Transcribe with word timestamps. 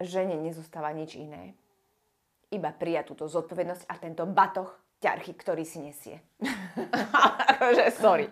žene 0.00 0.36
nezostáva 0.36 0.92
nič 0.92 1.16
iné. 1.16 1.56
Iba 2.52 2.70
prijať 2.72 3.14
túto 3.14 3.24
zodpovednosť 3.26 3.88
a 3.88 3.94
tento 3.98 4.22
batoh 4.28 4.70
ťarchy, 5.00 5.32
ktorý 5.34 5.64
si 5.64 5.82
nesie. 5.82 6.16
akože 7.56 7.84
sorry. 7.96 8.28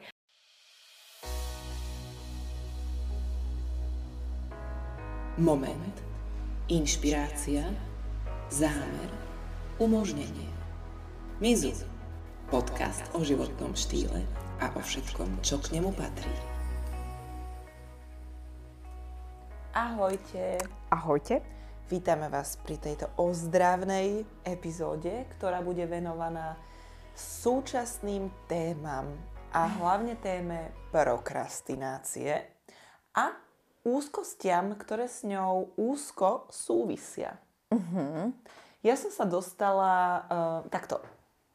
Moment. 5.35 5.97
Inšpirácia. 6.71 7.67
Zámer. 8.49 9.11
Umožnenie. 9.83 10.47
Mizu. 11.43 11.75
Podcast 12.53 13.03
o 13.19 13.25
životnom 13.27 13.75
štýle 13.75 14.23
a 14.63 14.71
o 14.79 14.81
všetkom, 14.81 15.43
čo 15.43 15.59
k 15.59 15.75
nemu 15.75 15.91
patrí. 15.91 16.31
Ahojte. 19.75 20.63
Ahojte. 20.95 21.54
Vítame 21.85 22.33
vás 22.33 22.57
pri 22.65 22.81
tejto 22.81 23.13
ozdravnej 23.21 24.25
epizóde, 24.41 25.29
ktorá 25.37 25.61
bude 25.61 25.85
venovaná 25.85 26.57
súčasným 27.13 28.33
témam 28.49 29.13
a 29.53 29.69
hlavne 29.69 30.17
téme 30.17 30.73
prokrastinácie 30.89 32.41
a 33.13 33.37
úzkostiam, 33.85 34.73
ktoré 34.81 35.13
s 35.13 35.29
ňou 35.29 35.77
úzko 35.77 36.49
súvisia. 36.49 37.37
Uh-huh. 37.69 38.33
Ja 38.81 38.97
som 38.97 39.13
sa 39.13 39.29
dostala 39.29 39.93
uh, 39.93 40.61
takto. 40.73 41.05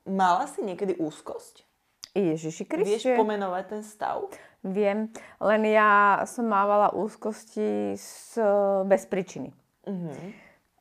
Mala 0.05 0.45
si 0.45 0.61
niekedy 0.61 1.01
úzkosť? 1.01 1.65
Ježiši 2.13 2.69
Kriste. 2.69 2.85
Vieš 2.85 3.17
pomenovať 3.17 3.63
ten 3.65 3.81
stav? 3.81 4.29
Viem, 4.61 5.09
len 5.41 5.61
ja 5.65 6.21
som 6.29 6.45
mávala 6.45 6.93
úzkosti 6.93 7.97
s, 7.97 8.37
bez 8.85 9.09
príčiny. 9.09 9.57
Uh-huh. 9.87 10.33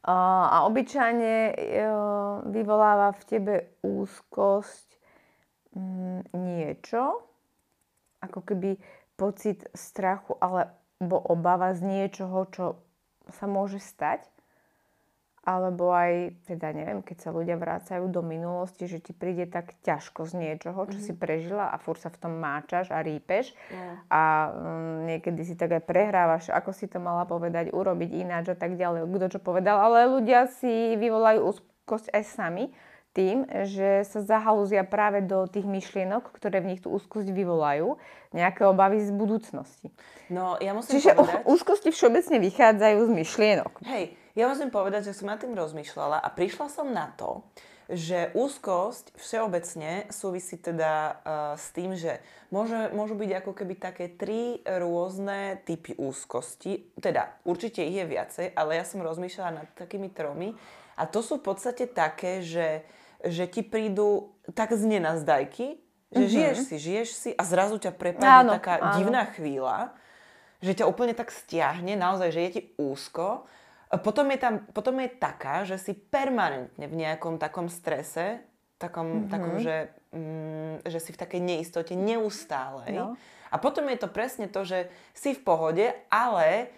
A 0.09 0.65
obyčajne 0.65 1.53
e, 1.53 1.55
vyvoláva 2.49 3.13
v 3.13 3.23
tebe 3.29 3.55
úzkosť 3.85 4.89
mm, 5.77 6.33
niečo, 6.33 7.23
ako 8.25 8.41
keby 8.47 8.81
pocit 9.19 9.67
strachu 9.75 10.39
alebo 10.39 11.19
obava 11.29 11.75
z 11.75 11.85
niečoho, 11.85 12.47
čo 12.49 12.65
sa 13.29 13.45
môže 13.51 13.83
stať 13.83 14.25
alebo 15.49 15.97
aj, 15.97 16.37
teda 16.45 16.77
neviem, 16.77 17.01
keď 17.01 17.17
sa 17.25 17.31
ľudia 17.33 17.57
vrácajú 17.57 18.05
do 18.13 18.21
minulosti, 18.21 18.85
že 18.85 19.01
ti 19.01 19.17
príde 19.17 19.49
tak 19.49 19.73
ťažko 19.81 20.29
z 20.29 20.37
niečoho, 20.37 20.77
čo 20.85 21.01
mm-hmm. 21.01 21.09
si 21.09 21.13
prežila 21.17 21.73
a 21.73 21.81
fur 21.81 21.97
sa 21.97 22.13
v 22.13 22.21
tom 22.21 22.37
máčaš 22.37 22.93
a 22.93 23.01
rípeš 23.01 23.57
yeah. 23.73 23.97
a 24.13 24.23
um, 24.53 25.09
niekedy 25.09 25.41
si 25.49 25.57
tak 25.57 25.73
aj 25.73 25.89
prehrávaš, 25.89 26.53
ako 26.53 26.77
si 26.77 26.85
to 26.85 27.01
mala 27.01 27.25
povedať, 27.25 27.73
urobiť 27.73 28.11
ináč 28.13 28.53
a 28.53 28.57
tak 28.61 28.77
ďalej, 28.77 29.09
kto 29.09 29.27
čo 29.33 29.41
povedal, 29.41 29.81
ale 29.81 30.13
ľudia 30.13 30.53
si 30.53 31.01
vyvolajú 31.01 31.49
úzkosť 31.49 32.13
aj 32.13 32.23
sami 32.29 32.69
tým, 33.17 33.49
že 33.67 34.05
sa 34.05 34.21
zahalúzia 34.21 34.85
práve 34.85 35.25
do 35.25 35.49
tých 35.49 35.65
myšlienok, 35.65 36.29
ktoré 36.39 36.61
v 36.61 36.77
nich 36.77 36.85
tú 36.85 36.93
úzkosť 36.93 37.33
vyvolajú, 37.33 37.97
nejaké 38.37 38.69
obavy 38.69 39.01
z 39.01 39.11
budúcnosti. 39.17 39.89
No, 40.29 40.61
ja 40.61 40.77
musím 40.77 41.01
Čiže 41.01 41.17
povedať... 41.17 41.43
úzkosti 41.49 41.89
všeobecne 41.89 42.37
vychádzajú 42.37 42.99
z 43.01 43.11
myšlienok. 43.11 43.73
Hej, 43.89 44.13
ja 44.39 44.47
musím 44.47 44.71
povedať, 44.71 45.11
že 45.11 45.19
som 45.19 45.27
nad 45.27 45.43
tým 45.43 45.59
rozmýšľala 45.59 46.23
a 46.23 46.29
prišla 46.31 46.71
som 46.71 46.95
na 46.95 47.11
to, 47.19 47.43
že 47.91 48.31
úzkosť 48.37 49.17
všeobecne 49.17 50.07
súvisí 50.13 50.61
teda 50.61 50.93
uh, 50.93 51.13
s 51.59 51.73
tým, 51.75 51.97
že 51.99 52.23
môže, 52.53 52.93
môžu 52.93 53.17
byť 53.19 53.31
ako 53.43 53.53
keby 53.57 53.75
také 53.81 54.07
tri 54.13 54.61
rôzne 54.63 55.59
typy 55.65 55.97
úzkosti. 55.99 56.95
Teda 57.01 57.35
určite 57.49 57.83
ich 57.83 57.97
je 57.97 58.07
viacej, 58.07 58.47
ale 58.55 58.79
ja 58.79 58.85
som 58.85 59.01
rozmýšľala 59.01 59.65
nad 59.65 59.69
takými 59.75 60.13
tromi. 60.13 60.55
A 61.01 61.09
to 61.09 61.25
sú 61.25 61.41
v 61.41 61.49
podstate 61.49 61.89
také, 61.89 62.45
že, 62.45 62.85
že 63.25 63.49
ti 63.49 63.65
prídu 63.65 64.37
tak 64.53 64.77
z 64.77 64.85
nenazdajky, 64.85 65.81
že 66.13 66.21
mm-hmm. 66.21 66.31
žiješ 66.31 66.57
si, 66.61 66.77
žiješ 66.77 67.09
si 67.11 67.31
a 67.33 67.43
zrazu 67.43 67.81
ťa 67.81 67.93
prepadne 67.97 68.53
áno, 68.53 68.53
taká 68.55 68.85
áno. 68.85 69.01
divná 69.01 69.25
chvíľa, 69.33 69.97
že 70.61 70.77
ťa 70.77 70.85
úplne 70.85 71.17
tak 71.17 71.33
stiahne, 71.33 71.97
naozaj, 71.97 72.29
že 72.37 72.41
je 72.45 72.51
ti 72.53 72.63
úzko 72.77 73.49
potom 73.97 74.29
je, 74.29 74.37
tam, 74.37 74.55
potom 74.77 75.01
je 75.01 75.09
taká, 75.09 75.65
že 75.65 75.81
si 75.81 75.97
permanentne 75.97 76.85
v 76.85 76.95
nejakom 76.95 77.41
takom 77.41 77.73
strese, 77.73 78.45
takom, 78.77 79.25
mm-hmm. 79.25 79.33
takom 79.33 79.55
že, 79.65 79.77
mm, 80.13 80.75
že 80.85 80.99
si 81.01 81.11
v 81.17 81.21
takej 81.25 81.41
neistote 81.41 81.97
neustálej. 81.97 82.93
No. 82.93 83.17
A 83.49 83.57
potom 83.57 83.89
je 83.89 83.97
to 83.97 84.13
presne 84.13 84.45
to, 84.53 84.61
že 84.69 84.93
si 85.17 85.33
v 85.33 85.41
pohode, 85.41 85.87
ale 86.13 86.69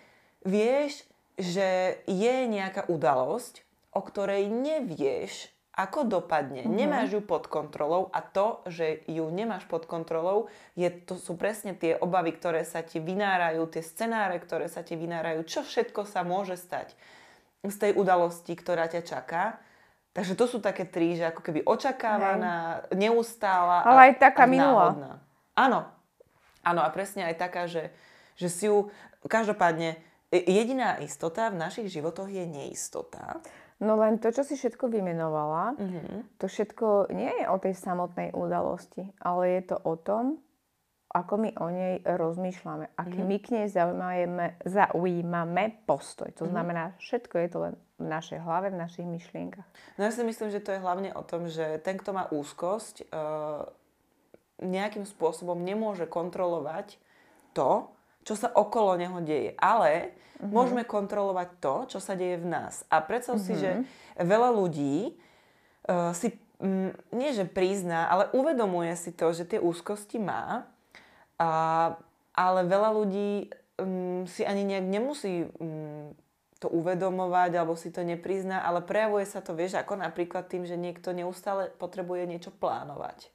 vieš, 0.47 1.03
že 1.35 1.99
je 2.07 2.47
nejaká 2.47 2.87
udalosť, 2.87 3.67
o 3.91 4.01
ktorej 4.07 4.47
nevieš, 4.47 5.51
ako 5.71 6.07
dopadne. 6.07 6.67
Mm-hmm. 6.67 6.77
Nemáš 6.77 7.09
ju 7.15 7.21
pod 7.23 7.47
kontrolou 7.47 8.11
a 8.11 8.21
to, 8.21 8.61
že 8.67 9.07
ju 9.07 9.31
nemáš 9.31 9.65
pod 9.71 9.87
kontrolou, 9.87 10.51
je, 10.75 10.91
to 10.91 11.15
sú 11.15 11.39
presne 11.39 11.79
tie 11.79 11.95
obavy, 11.95 12.35
ktoré 12.35 12.67
sa 12.67 12.83
ti 12.83 12.99
vynárajú, 12.99 13.71
tie 13.71 13.83
scenáre, 13.83 14.37
ktoré 14.43 14.67
sa 14.67 14.83
ti 14.83 14.99
vynárajú, 14.99 15.47
čo 15.47 15.63
všetko 15.63 16.05
sa 16.05 16.27
môže 16.27 16.59
stať 16.59 16.93
z 17.63 17.77
tej 17.77 17.93
udalosti, 17.95 18.53
ktorá 18.57 18.91
ťa 18.91 19.03
čaká. 19.05 19.61
Takže 20.11 20.35
to 20.35 20.51
sú 20.51 20.59
také 20.59 20.83
tri, 20.83 21.15
že 21.15 21.31
ako 21.31 21.41
keby 21.45 21.61
očakávaná, 21.63 22.83
Hej. 22.91 22.99
neustála 22.99 23.87
Ale 23.87 24.11
aj 24.11 24.15
taká 24.19 24.43
minulá. 24.51 25.23
Áno. 25.55 25.87
Áno 26.67 26.81
a 26.83 26.89
presne 26.91 27.31
aj 27.31 27.37
taká, 27.39 27.71
že, 27.71 27.95
že 28.35 28.51
si 28.51 28.67
ju... 28.67 28.91
Každopádne, 29.21 30.01
jediná 30.33 30.97
istota 31.05 31.53
v 31.53 31.61
našich 31.61 31.93
životoch 31.93 32.27
je 32.27 32.49
neistota. 32.49 33.39
No 33.81 33.97
len 33.97 34.21
to, 34.21 34.29
čo 34.29 34.45
si 34.45 34.61
všetko 34.61 34.93
vymenovala, 34.93 35.73
mm-hmm. 35.73 36.37
to 36.37 36.47
všetko 36.53 37.09
nie 37.17 37.33
je 37.41 37.45
o 37.49 37.57
tej 37.57 37.73
samotnej 37.73 38.29
udalosti, 38.37 39.09
ale 39.25 39.57
je 39.57 39.63
to 39.73 39.77
o 39.81 39.97
tom, 39.97 40.37
ako 41.11 41.35
my 41.43 41.51
o 41.59 41.67
nej 41.75 41.95
rozmýšľame, 42.07 42.95
aký 42.95 43.19
mm-hmm. 43.19 43.33
my 43.35 43.37
k 43.43 43.47
nej 43.51 43.67
zaujímame, 43.67 44.47
zaujímame 44.63 45.65
postoj. 45.89 46.29
To 46.39 46.45
mm-hmm. 46.45 46.53
znamená, 46.55 46.83
všetko 47.03 47.35
je 47.41 47.49
to 47.49 47.59
len 47.59 47.75
v 47.99 48.07
našej 48.07 48.39
hlave, 48.45 48.71
v 48.71 48.81
našich 48.81 49.07
myšlienkach. 49.09 49.67
No 49.99 50.07
ja 50.07 50.13
si 50.15 50.23
myslím, 50.23 50.55
že 50.55 50.63
to 50.63 50.77
je 50.77 50.85
hlavne 50.85 51.11
o 51.17 51.23
tom, 51.27 51.51
že 51.51 51.83
ten, 51.83 51.99
kto 51.99 52.15
má 52.15 52.31
úzkosť, 52.31 53.11
uh, 53.11 53.65
nejakým 54.61 55.09
spôsobom 55.09 55.57
nemôže 55.57 56.05
kontrolovať 56.05 57.01
to, 57.57 57.89
čo 58.25 58.35
sa 58.37 58.49
okolo 58.53 58.97
neho 59.01 59.19
deje. 59.25 59.57
Ale 59.57 60.13
uh-huh. 60.41 60.51
môžeme 60.51 60.85
kontrolovať 60.85 61.49
to, 61.61 61.75
čo 61.97 61.99
sa 61.99 62.17
deje 62.17 62.41
v 62.41 62.47
nás. 62.49 62.85
A 62.93 63.01
predstav 63.01 63.41
uh-huh. 63.41 63.47
si, 63.47 63.55
že 63.57 63.71
mhm. 63.81 63.85
veľa 64.25 64.51
ľudí 64.55 64.97
uh, 65.89 66.13
si 66.13 66.37
um, 66.61 66.93
nie 67.11 67.31
že 67.33 67.49
prizná, 67.49 68.07
ale 68.13 68.29
uvedomuje 68.37 68.93
si 68.95 69.11
to, 69.11 69.33
že 69.33 69.49
tie 69.49 69.59
úzkosti 69.61 70.21
má. 70.21 70.69
A, 71.41 71.49
ale 72.37 72.61
veľa 72.69 72.91
ľudí 72.93 73.49
um, 73.81 74.29
si 74.29 74.45
ani 74.45 74.69
nejak 74.69 74.87
nemusí 74.87 75.49
um, 75.57 76.13
to 76.61 76.69
uvedomovať 76.69 77.57
alebo 77.57 77.73
si 77.73 77.89
to 77.89 78.05
neprizná, 78.05 78.61
ale 78.61 78.85
prejavuje 78.85 79.25
sa 79.25 79.41
to, 79.41 79.57
vieš, 79.57 79.81
ako 79.81 79.97
napríklad 79.97 80.45
tým, 80.45 80.69
že 80.69 80.77
niekto 80.77 81.17
neustále 81.17 81.73
potrebuje 81.81 82.29
niečo 82.29 82.53
plánovať. 82.53 83.33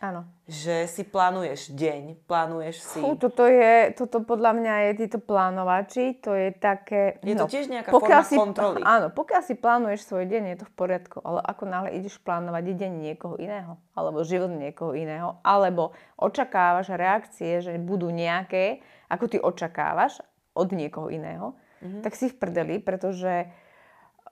Áno. 0.00 0.24
Že 0.48 0.88
si 0.88 1.02
plánuješ 1.04 1.76
deň, 1.76 2.24
plánuješ 2.24 2.80
si... 2.80 3.04
Fú, 3.04 3.20
toto, 3.20 3.44
je, 3.44 3.92
toto 3.92 4.24
podľa 4.24 4.56
mňa 4.56 4.74
je 4.88 4.90
títo 5.04 5.20
plánovači, 5.20 6.16
to 6.24 6.32
je 6.32 6.56
také... 6.56 7.20
Je 7.20 7.36
no, 7.36 7.44
to 7.44 7.52
tiež 7.52 7.68
nejaká 7.68 7.92
forma 7.92 8.24
si, 8.24 8.32
kontroly. 8.32 8.80
Áno, 8.80 9.12
pokiaľ 9.12 9.42
si 9.44 9.60
plánuješ 9.60 10.08
svoj 10.08 10.24
deň, 10.24 10.56
je 10.56 10.58
to 10.64 10.66
v 10.66 10.72
poriadku, 10.72 11.20
ale 11.20 11.44
ako 11.44 11.62
náhle 11.68 11.92
ideš 12.00 12.16
plánovať 12.24 12.64
deň 12.80 12.92
niekoho 12.96 13.36
iného, 13.36 13.76
alebo 13.92 14.24
život 14.24 14.48
niekoho 14.48 14.96
iného, 14.96 15.36
alebo 15.44 15.92
očakávaš 16.16 16.96
reakcie, 16.96 17.60
že 17.60 17.76
budú 17.76 18.08
nejaké, 18.08 18.80
ako 19.12 19.28
ty 19.28 19.36
očakávaš 19.36 20.24
od 20.56 20.72
niekoho 20.72 21.12
iného, 21.12 21.60
mm-hmm. 21.84 22.00
tak 22.00 22.16
si 22.16 22.32
v 22.32 22.40
prdeli, 22.40 22.80
pretože 22.80 23.52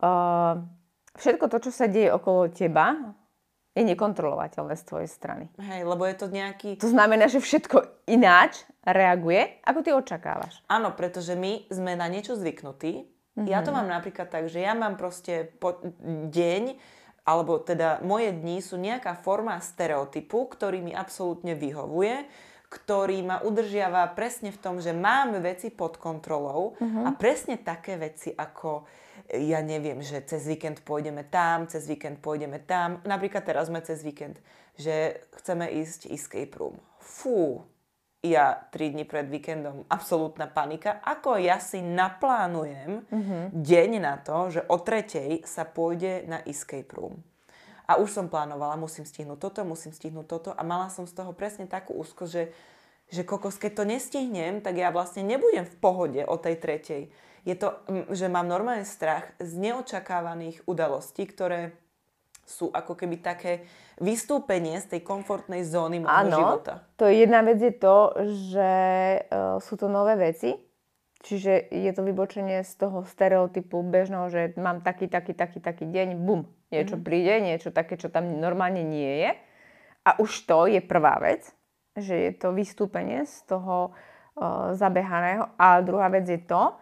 uh, 0.01 0.65
všetko 1.13 1.45
to, 1.53 1.69
čo 1.69 1.71
sa 1.77 1.93
deje 1.93 2.09
okolo 2.09 2.49
teba, 2.49 3.13
je 3.79 3.85
nekontrolovateľné 3.95 4.75
z 4.75 4.85
tvojej 4.85 5.11
strany. 5.11 5.47
Hej, 5.63 5.87
lebo 5.87 6.03
je 6.03 6.17
to 6.19 6.27
nejaký... 6.27 6.75
To 6.83 6.91
znamená, 6.91 7.31
že 7.31 7.39
všetko 7.39 8.11
ináč 8.11 8.67
reaguje, 8.83 9.63
ako 9.63 9.81
ty 9.87 9.91
očakávaš. 9.95 10.59
Áno, 10.67 10.91
pretože 10.99 11.39
my 11.39 11.71
sme 11.71 11.95
na 11.95 12.11
niečo 12.11 12.35
zvyknutí. 12.35 13.07
Mm-hmm. 13.07 13.47
Ja 13.47 13.63
to 13.63 13.71
mhm. 13.71 13.77
mám 13.79 13.89
napríklad 14.03 14.27
tak, 14.27 14.51
že 14.51 14.59
ja 14.59 14.75
mám 14.75 14.99
proste 14.99 15.55
po 15.63 15.79
deň, 16.35 16.75
alebo 17.23 17.63
teda 17.63 18.03
moje 18.03 18.35
dni 18.35 18.59
sú 18.59 18.81
nejaká 18.81 19.15
forma 19.21 19.61
stereotypu, 19.63 20.49
ktorý 20.49 20.83
mi 20.83 20.97
absolútne 20.97 21.55
vyhovuje, 21.55 22.27
ktorý 22.69 23.25
ma 23.25 23.37
udržiava 23.41 24.13
presne 24.13 24.53
v 24.53 24.61
tom, 24.61 24.77
že 24.81 24.93
mám 24.93 25.37
veci 25.41 25.73
pod 25.73 25.97
kontrolou 25.97 26.77
mm-hmm. 26.77 27.05
a 27.05 27.11
presne 27.17 27.57
také 27.61 27.97
veci 27.97 28.33
ako 28.33 28.85
ja 29.29 29.61
neviem, 29.61 30.01
že 30.01 30.25
cez 30.25 30.49
víkend 30.49 30.81
pôjdeme 30.83 31.25
tam, 31.29 31.69
cez 31.69 31.85
víkend 31.85 32.25
pôjdeme 32.25 32.65
tam. 32.65 33.05
Napríklad 33.05 33.45
teraz 33.45 33.69
sme 33.69 33.85
cez 33.85 34.01
víkend, 34.01 34.41
že 34.81 35.21
chceme 35.37 35.69
ísť 35.69 36.09
escape 36.09 36.57
room. 36.57 36.81
Fú, 36.97 37.61
ja 38.25 38.67
3 38.75 38.99
dní 38.99 39.05
pred 39.07 39.31
víkendom 39.31 39.87
absolútna 39.87 40.51
panika, 40.51 40.99
ako 41.07 41.39
ja 41.39 41.63
si 41.63 41.79
naplánujem 41.79 43.07
mm-hmm. 43.07 43.43
deň 43.55 43.91
na 44.03 44.19
to, 44.19 44.51
že 44.51 44.61
o 44.67 44.77
tretej 44.83 45.47
sa 45.47 45.63
pôjde 45.63 46.27
na 46.27 46.43
escape 46.49 46.91
room. 46.99 47.23
A 47.89 47.97
už 47.97 48.13
som 48.13 48.29
plánovala, 48.29 48.77
musím 48.77 49.09
stihnúť 49.09 49.39
toto, 49.39 49.65
musím 49.65 49.97
stihnúť 49.97 50.27
toto 50.29 50.51
a 50.53 50.61
mala 50.61 50.93
som 50.93 51.09
z 51.09 51.17
toho 51.17 51.33
presne 51.33 51.65
takú 51.65 51.97
úzkosť, 51.97 52.33
že, 52.33 52.45
že 53.09 53.25
kokos, 53.25 53.57
keď 53.57 53.73
to 53.73 53.85
nestihnem, 53.89 54.61
tak 54.61 54.77
ja 54.77 54.93
vlastne 54.93 55.25
nebudem 55.25 55.65
v 55.65 55.77
pohode 55.81 56.21
o 56.29 56.37
tej 56.37 56.61
tretej. 56.61 57.03
Je 57.49 57.57
to, 57.57 57.81
že 58.13 58.29
mám 58.29 58.45
normálny 58.45 58.85
strach 58.85 59.33
z 59.41 59.57
neočakávaných 59.57 60.61
udalostí, 60.69 61.25
ktoré 61.25 61.73
sú 62.49 62.73
ako 62.73 62.97
keby 62.97 63.21
také 63.21 63.69
vystúpenie 64.01 64.81
z 64.81 64.97
tej 64.97 65.01
komfortnej 65.05 65.69
zóny 65.69 66.01
môjho 66.01 66.33
života. 66.33 66.81
to 66.97 67.05
je 67.05 67.29
jedna 67.29 67.45
vec 67.45 67.61
je 67.61 67.75
to, 67.77 67.99
že 68.49 68.73
uh, 69.29 69.61
sú 69.61 69.77
to 69.77 69.93
nové 69.93 70.17
veci, 70.17 70.57
čiže 71.21 71.69
je 71.69 71.93
to 71.93 72.01
vybočenie 72.01 72.65
z 72.65 72.73
toho 72.81 73.05
stereotypu 73.05 73.85
bežného, 73.85 74.33
že 74.33 74.57
mám 74.57 74.81
taký, 74.81 75.13
taký, 75.13 75.37
taký, 75.37 75.61
taký 75.61 75.85
deň, 75.85 76.17
bum, 76.17 76.49
niečo 76.73 76.97
mm-hmm. 76.97 77.07
príde, 77.07 77.33
niečo 77.45 77.69
také, 77.69 78.01
čo 78.01 78.09
tam 78.09 78.41
normálne 78.41 78.81
nie 78.81 79.29
je. 79.29 79.31
A 80.09 80.17
už 80.17 80.49
to 80.49 80.65
je 80.73 80.81
prvá 80.81 81.21
vec, 81.21 81.53
že 81.99 82.15
je 82.15 82.33
to 82.35 82.55
vystúpenie 82.55 83.27
z 83.27 83.37
toho 83.47 83.91
uh, 83.91 84.73
zabehaného. 84.75 85.51
A 85.59 85.83
druhá 85.83 86.09
vec 86.09 86.27
je 86.27 86.41
to, 86.41 86.75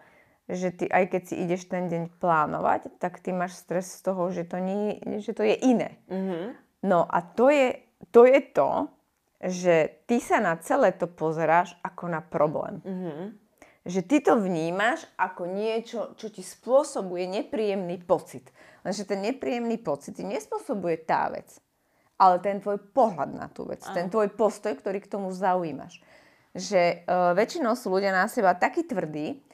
že 0.47 0.71
ty 0.71 0.85
aj 0.87 1.11
keď 1.11 1.21
si 1.27 1.35
ideš 1.43 1.67
ten 1.67 1.91
deň 1.91 2.17
plánovať, 2.23 2.95
tak 3.03 3.19
ty 3.19 3.35
máš 3.35 3.59
stres 3.59 3.99
z 3.99 4.07
toho, 4.07 4.31
že 4.31 4.47
to, 4.47 4.57
nie, 4.63 4.95
že 5.19 5.35
to 5.35 5.43
je 5.43 5.55
iné. 5.59 5.99
Mm-hmm. 6.07 6.45
No 6.87 7.03
a 7.03 7.19
to 7.19 7.51
je, 7.51 7.83
to 8.15 8.23
je 8.23 8.39
to, 8.55 8.87
že 9.43 10.07
ty 10.07 10.17
sa 10.23 10.39
na 10.39 10.55
celé 10.57 10.95
to 10.95 11.05
pozeráš 11.05 11.75
ako 11.83 12.09
na 12.09 12.23
problém. 12.23 12.79
Mm-hmm. 12.81 13.25
Že 13.87 14.01
ty 14.03 14.17
to 14.23 14.33
vnímaš 14.39 15.03
ako 15.15 15.47
niečo, 15.47 15.99
čo 16.15 16.27
ti 16.31 16.43
spôsobuje 16.43 17.27
nepríjemný 17.27 18.03
pocit. 18.03 18.51
Lenže 18.87 19.03
ten 19.07 19.19
nepríjemný 19.19 19.79
pocit 19.83 20.15
ti 20.15 20.23
nespôsobuje 20.23 21.03
tá 21.03 21.27
vec, 21.27 21.59
ale 22.17 22.41
ten 22.41 22.57
tvoj 22.57 22.81
pohľad 22.91 23.33
na 23.33 23.47
tú 23.49 23.69
vec, 23.69 23.85
Aha. 23.85 23.93
ten 23.93 24.09
tvoj 24.09 24.33
postoj, 24.33 24.73
ktorý 24.73 25.01
k 25.01 25.11
tomu 25.11 25.29
zaujímaš. 25.29 26.01
Že 26.57 27.05
uh, 27.05 27.37
väčšinou 27.37 27.77
sú 27.77 27.93
ľudia 27.93 28.09
na 28.09 28.25
seba 28.25 28.57
takí 28.57 28.81
tvrdí, 28.81 29.45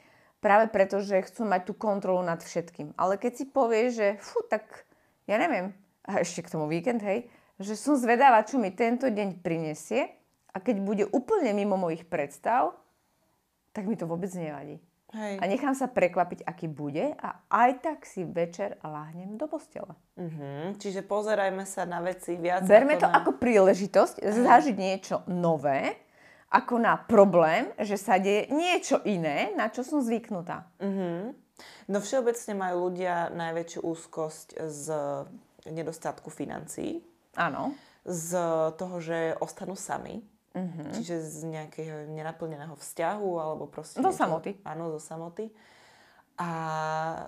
Práve 0.44 0.68
preto, 0.68 1.00
že 1.00 1.24
chcú 1.24 1.48
mať 1.48 1.64
tú 1.64 1.72
kontrolu 1.72 2.20
nad 2.20 2.36
všetkým. 2.36 2.92
Ale 3.00 3.16
keď 3.16 3.32
si 3.32 3.44
povieš, 3.48 3.88
že 3.96 4.08
fú, 4.20 4.44
tak 4.44 4.84
ja 5.24 5.40
neviem, 5.40 5.72
a 6.04 6.20
ešte 6.20 6.44
k 6.44 6.52
tomu 6.52 6.68
víkend, 6.68 7.00
hej, 7.00 7.24
že 7.56 7.72
som 7.72 7.96
zvedáva, 7.96 8.44
čo 8.44 8.60
mi 8.60 8.68
tento 8.68 9.08
deň 9.08 9.40
prinesie 9.40 10.12
a 10.52 10.60
keď 10.60 10.76
bude 10.84 11.04
úplne 11.16 11.56
mimo 11.56 11.80
mojich 11.80 12.04
predstav, 12.04 12.76
tak 13.72 13.88
mi 13.88 13.96
to 13.96 14.04
vôbec 14.04 14.28
nevadí. 14.36 14.84
Hej. 15.14 15.38
A 15.38 15.44
nechám 15.46 15.78
sa 15.78 15.86
prekvapiť, 15.86 16.42
aký 16.42 16.66
bude 16.66 17.14
a 17.14 17.46
aj 17.46 17.70
tak 17.78 17.98
si 18.02 18.26
večer 18.26 18.82
láhnem 18.82 19.38
do 19.38 19.46
postele. 19.46 19.94
Uh-huh. 20.18 20.74
Čiže 20.74 21.06
pozerajme 21.06 21.62
sa 21.62 21.86
na 21.86 22.02
veci 22.02 22.34
viac 22.34 22.66
Berme 22.66 22.98
ako 22.98 23.02
to 23.02 23.06
na... 23.06 23.14
ako 23.22 23.30
príležitosť 23.38 24.14
zažiť 24.20 24.76
niečo 24.76 25.22
nové 25.30 26.04
ako 26.54 26.78
na 26.78 26.94
problém, 26.94 27.74
že 27.82 27.98
sa 27.98 28.14
deje 28.14 28.46
niečo 28.54 29.02
iné, 29.02 29.50
na 29.58 29.66
čo 29.66 29.82
som 29.82 29.98
zvyknutá. 29.98 30.70
Mm-hmm. 30.78 31.18
No 31.90 31.98
všeobecne 31.98 32.52
majú 32.54 32.90
ľudia 32.90 33.34
najväčšiu 33.34 33.80
úzkosť 33.82 34.48
z 34.62 34.86
nedostatku 35.66 36.30
financií. 36.30 37.02
Áno. 37.34 37.74
Z 38.06 38.38
toho, 38.78 39.02
že 39.02 39.34
ostanú 39.42 39.74
sami. 39.74 40.22
Mm-hmm. 40.54 40.90
Čiže 40.94 41.14
z 41.18 41.38
nejakého 41.50 41.96
nenaplneného 42.14 42.78
vzťahu 42.78 43.30
alebo 43.42 43.66
proste... 43.66 43.98
Do 43.98 44.14
niečo, 44.14 44.22
samoty. 44.22 44.54
Áno, 44.62 44.94
zo 44.94 45.02
samoty. 45.02 45.50
A 46.38 46.48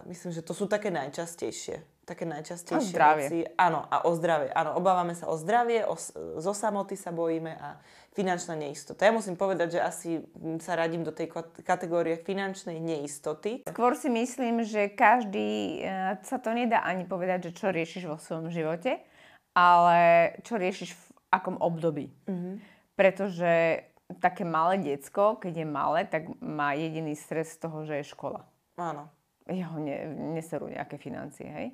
myslím, 0.06 0.30
že 0.34 0.42
to 0.42 0.54
sú 0.54 0.66
také 0.66 0.90
najčastejšie. 0.90 2.06
Také 2.06 2.22
najčastejšie 2.22 2.86
a 2.86 2.94
zdravie. 2.94 3.26
veci. 3.26 3.40
Áno, 3.58 3.82
a 3.82 4.06
o 4.06 4.14
zdravie. 4.14 4.50
Áno, 4.54 4.78
obávame 4.78 5.18
sa 5.18 5.26
o 5.26 5.34
zdravie, 5.34 5.82
o, 5.86 5.98
zo 6.38 6.54
samoty 6.54 6.94
sa 6.94 7.10
bojíme 7.10 7.50
a 7.50 7.82
finančná 8.14 8.54
neistota. 8.54 9.06
Ja 9.06 9.14
musím 9.14 9.34
povedať, 9.34 9.78
že 9.78 9.80
asi 9.82 10.10
sa 10.62 10.78
radím 10.78 11.02
do 11.02 11.10
tej 11.10 11.34
kategórie 11.66 12.18
finančnej 12.22 12.78
neistoty. 12.78 13.66
Skôr 13.66 13.98
si 13.98 14.06
myslím, 14.06 14.62
že 14.62 14.94
každý, 14.94 15.82
e, 15.82 16.14
sa 16.22 16.38
to 16.38 16.54
nedá 16.54 16.86
ani 16.86 17.06
povedať, 17.06 17.50
že 17.50 17.58
čo 17.58 17.74
riešiš 17.74 18.06
vo 18.06 18.22
svojom 18.22 18.54
živote, 18.54 19.02
ale 19.54 20.30
čo 20.46 20.58
riešiš 20.62 20.94
v 20.94 21.04
akom 21.34 21.58
období. 21.58 22.10
Mm-hmm. 22.30 22.75
Pretože 22.96 23.84
také 24.18 24.42
malé 24.42 24.80
diecko, 24.80 25.36
keď 25.36 25.52
je 25.62 25.66
malé, 25.68 26.00
tak 26.08 26.30
má 26.40 26.72
jediný 26.72 27.12
stres 27.12 27.54
z 27.54 27.68
toho, 27.68 27.84
že 27.84 28.00
je 28.00 28.10
škola. 28.10 28.48
Áno. 28.80 29.12
Jeho 29.46 29.78
ne, 29.78 30.10
neserú 30.34 30.66
nejaké 30.66 30.98
financie, 30.98 31.46
hej? 31.46 31.68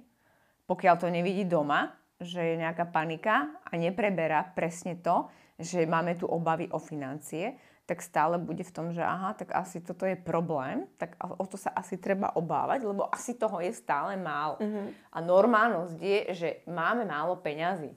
Pokiaľ 0.68 0.94
to 0.98 1.08
nevidí 1.08 1.46
doma, 1.48 1.94
že 2.22 2.54
je 2.54 2.60
nejaká 2.60 2.88
panika 2.88 3.50
a 3.66 3.72
nepreberá 3.74 4.46
presne 4.54 4.98
to, 5.00 5.28
že 5.58 5.88
máme 5.88 6.14
tu 6.16 6.26
obavy 6.26 6.70
o 6.70 6.78
financie, 6.78 7.58
tak 7.82 7.98
stále 7.98 8.38
bude 8.38 8.62
v 8.62 8.72
tom, 8.72 8.94
že 8.94 9.02
aha, 9.02 9.34
tak 9.34 9.50
asi 9.52 9.82
toto 9.82 10.06
je 10.06 10.14
problém, 10.14 10.86
tak 10.96 11.18
o 11.18 11.44
to 11.44 11.58
sa 11.58 11.74
asi 11.74 11.98
treba 11.98 12.30
obávať, 12.38 12.86
lebo 12.86 13.10
asi 13.10 13.34
toho 13.34 13.58
je 13.58 13.74
stále 13.74 14.14
málo. 14.14 14.62
Uh-huh. 14.62 14.86
A 15.10 15.18
normálnosť 15.18 15.98
je, 15.98 16.20
že 16.32 16.48
máme 16.70 17.02
málo 17.02 17.42
peňazí. 17.42 17.90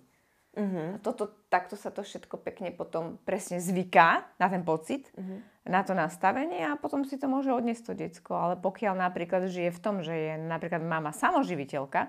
Uh-huh. 0.55 0.95
A 0.95 0.97
toto, 1.03 1.27
takto 1.51 1.75
sa 1.75 1.91
to 1.91 2.01
všetko 2.01 2.39
pekne 2.39 2.71
potom 2.71 3.19
presne 3.27 3.59
zvyká 3.59 4.39
na 4.39 4.47
ten 4.47 4.63
pocit, 4.63 5.11
uh-huh. 5.11 5.43
na 5.67 5.83
to 5.83 5.91
nastavenie 5.91 6.63
a 6.63 6.79
potom 6.79 7.03
si 7.03 7.19
to 7.19 7.27
môže 7.27 7.51
odniesť 7.51 7.83
to 7.91 7.93
decko. 7.93 8.31
Ale 8.33 8.55
pokiaľ 8.55 8.95
napríklad 8.95 9.51
žije 9.51 9.75
v 9.75 9.83
tom, 9.83 9.99
že 9.99 10.15
je 10.15 10.33
napríklad 10.39 10.79
mama 10.79 11.11
samoživiteľka, 11.11 12.07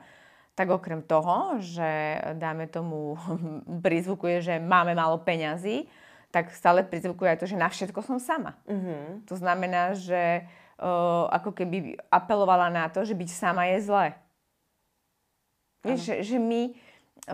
tak 0.57 0.73
okrem 0.73 1.05
toho, 1.05 1.61
že 1.61 2.23
dáme 2.41 2.71
tomu 2.71 3.19
prizvukuje, 3.85 4.41
že 4.41 4.55
máme 4.63 4.95
málo 4.95 5.21
peňazí, 5.21 5.91
tak 6.31 6.55
stále 6.55 6.87
prizvukuje 6.87 7.35
aj 7.35 7.39
to, 7.43 7.47
že 7.51 7.61
na 7.61 7.69
všetko 7.69 8.01
som 8.01 8.17
sama. 8.23 8.57
Mm-hmm. 8.71 9.29
To 9.29 9.35
znamená, 9.37 9.97
že 9.99 10.47
uh, 10.81 11.27
ako 11.33 11.51
keby 11.51 11.99
apelovala 12.09 12.69
na 12.73 12.87
to, 12.89 13.05
že 13.05 13.17
byť 13.17 13.31
sama 13.31 13.69
je 13.75 13.79
zlé. 13.85 14.07
Vieš, 15.87 16.01
že, 16.03 16.15
že 16.35 16.39
my 16.43 16.75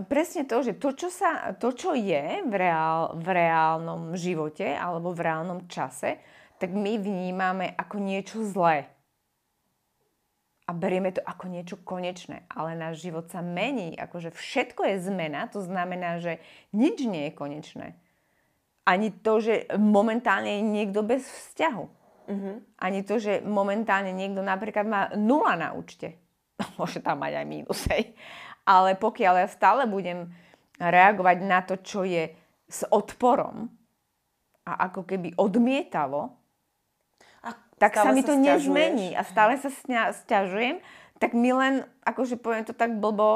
presne 0.08 0.48
to, 0.48 0.64
že 0.64 0.80
to, 0.80 0.96
čo, 0.96 1.08
sa, 1.12 1.52
to, 1.60 1.76
čo 1.76 1.92
je 1.92 2.40
v, 2.40 2.54
reál, 2.56 3.12
v 3.20 3.28
reálnom 3.28 4.16
živote 4.16 4.72
alebo 4.72 5.12
v 5.12 5.20
reálnom 5.28 5.68
čase, 5.68 6.20
tak 6.56 6.72
my 6.72 6.96
vnímame 6.96 7.76
ako 7.76 7.96
niečo 8.00 8.40
zlé 8.46 8.88
a 10.62 10.70
berieme 10.70 11.12
to 11.12 11.20
ako 11.20 11.52
niečo 11.52 11.76
konečné. 11.84 12.48
Ale 12.48 12.78
náš 12.78 13.04
život 13.04 13.28
sa 13.28 13.44
mení, 13.44 13.98
akože 13.98 14.32
všetko 14.32 14.88
je 14.88 14.96
zmena, 15.04 15.50
to 15.50 15.60
znamená, 15.60 16.22
že 16.22 16.40
nič 16.72 17.02
nie 17.04 17.28
je 17.28 17.36
konečné. 17.36 17.86
Ani 18.88 19.12
to, 19.12 19.38
že 19.38 19.68
momentálne 19.76 20.58
je 20.58 20.62
niekto 20.64 21.04
bez 21.04 21.22
vzťahu. 21.22 21.84
Mm-hmm. 22.22 22.56
Ani 22.78 23.00
to, 23.04 23.18
že 23.18 23.42
momentálne 23.42 24.10
niekto 24.14 24.42
napríklad 24.42 24.86
má 24.86 25.02
nula 25.18 25.58
na 25.58 25.68
účte. 25.74 26.16
Môže 26.80 27.02
tam 27.02 27.20
mať 27.20 27.42
aj 27.42 27.46
mínus, 27.46 27.84
hej. 27.90 28.14
Ale 28.62 28.94
pokiaľ 28.94 29.34
ja 29.42 29.48
stále 29.50 29.84
budem 29.90 30.30
reagovať 30.78 31.36
na 31.42 31.60
to, 31.62 31.78
čo 31.82 32.06
je 32.06 32.30
s 32.70 32.86
odporom 32.88 33.68
a 34.62 34.72
ako 34.86 35.02
keby 35.06 35.34
odmietavo, 35.34 36.42
tak 37.82 37.98
sa 37.98 38.14
mi 38.14 38.22
to 38.22 38.38
stiažuješ. 38.38 38.46
nezmení 38.46 39.08
a 39.18 39.26
stále 39.26 39.58
sa 39.58 39.66
sňa, 39.66 40.14
stiažujem, 40.22 40.78
tak 41.18 41.34
mi 41.38 41.54
len, 41.54 41.86
akože 42.02 42.38
poviem 42.38 42.66
to 42.66 42.74
tak 42.74 42.98
blbo, 42.98 43.26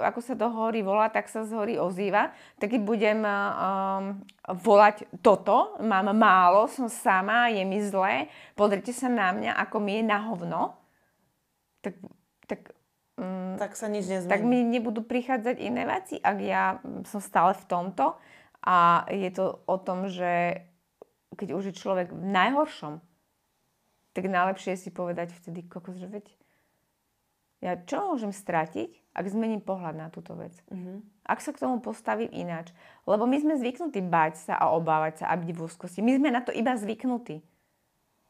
ako 0.00 0.20
sa 0.24 0.36
to 0.36 0.48
horí 0.48 0.80
volá, 0.80 1.12
tak 1.12 1.28
sa 1.28 1.44
z 1.44 1.52
hory 1.52 1.76
ozýva. 1.76 2.32
Tak 2.56 2.76
keď 2.76 2.80
budem 2.80 3.20
um, 3.24 4.24
volať 4.56 5.04
toto, 5.20 5.80
mám 5.84 6.12
málo, 6.16 6.64
som 6.68 6.88
sama, 6.88 7.52
je 7.52 7.60
mi 7.64 7.80
zlé, 7.84 8.32
pozrite 8.56 8.92
sa 8.92 9.08
na 9.08 9.36
mňa, 9.36 9.52
ako 9.68 9.76
mi 9.84 10.00
je 10.00 10.04
na 10.04 10.18
hovno, 10.28 10.76
tak, 11.84 11.96
tak 12.48 12.72
tak 13.60 13.76
sa 13.76 13.92
nič 13.92 14.08
nezmení. 14.08 14.32
Tak 14.32 14.42
mi 14.42 14.64
nebudú 14.64 15.04
prichádzať 15.04 15.56
iné 15.60 15.84
veci, 15.84 16.16
ak 16.16 16.36
ja 16.40 16.80
som 17.04 17.20
stále 17.20 17.52
v 17.52 17.64
tomto. 17.68 18.16
A 18.60 19.08
je 19.08 19.30
to 19.32 19.64
o 19.64 19.76
tom, 19.80 20.08
že 20.08 20.64
keď 21.36 21.48
už 21.56 21.72
je 21.72 21.80
človek 21.80 22.12
v 22.12 22.24
najhoršom, 22.28 23.00
tak 24.12 24.24
najlepšie 24.26 24.76
je 24.76 24.82
si 24.88 24.90
povedať 24.92 25.32
vtedy, 25.32 25.64
kokos, 25.64 25.96
že 25.96 26.10
veď, 26.10 26.26
ja 27.64 27.76
čo 27.80 28.12
môžem 28.12 28.32
stratiť, 28.32 29.12
ak 29.16 29.24
zmením 29.28 29.64
pohľad 29.64 29.96
na 29.96 30.08
túto 30.08 30.36
vec? 30.36 30.52
Mm-hmm. 30.68 31.24
Ak 31.24 31.40
sa 31.40 31.52
k 31.52 31.62
tomu 31.62 31.78
postavím 31.80 32.28
ináč. 32.32 32.72
Lebo 33.04 33.24
my 33.28 33.36
sme 33.38 33.54
zvyknutí 33.56 34.00
báť 34.04 34.50
sa 34.50 34.54
a 34.56 34.72
obávať 34.72 35.24
sa 35.24 35.32
a 35.32 35.38
byť 35.38 35.50
v 35.52 35.60
úzkosti. 35.60 36.00
My 36.00 36.16
sme 36.16 36.28
na 36.32 36.40
to 36.44 36.52
iba 36.52 36.74
zvyknutí. 36.76 37.42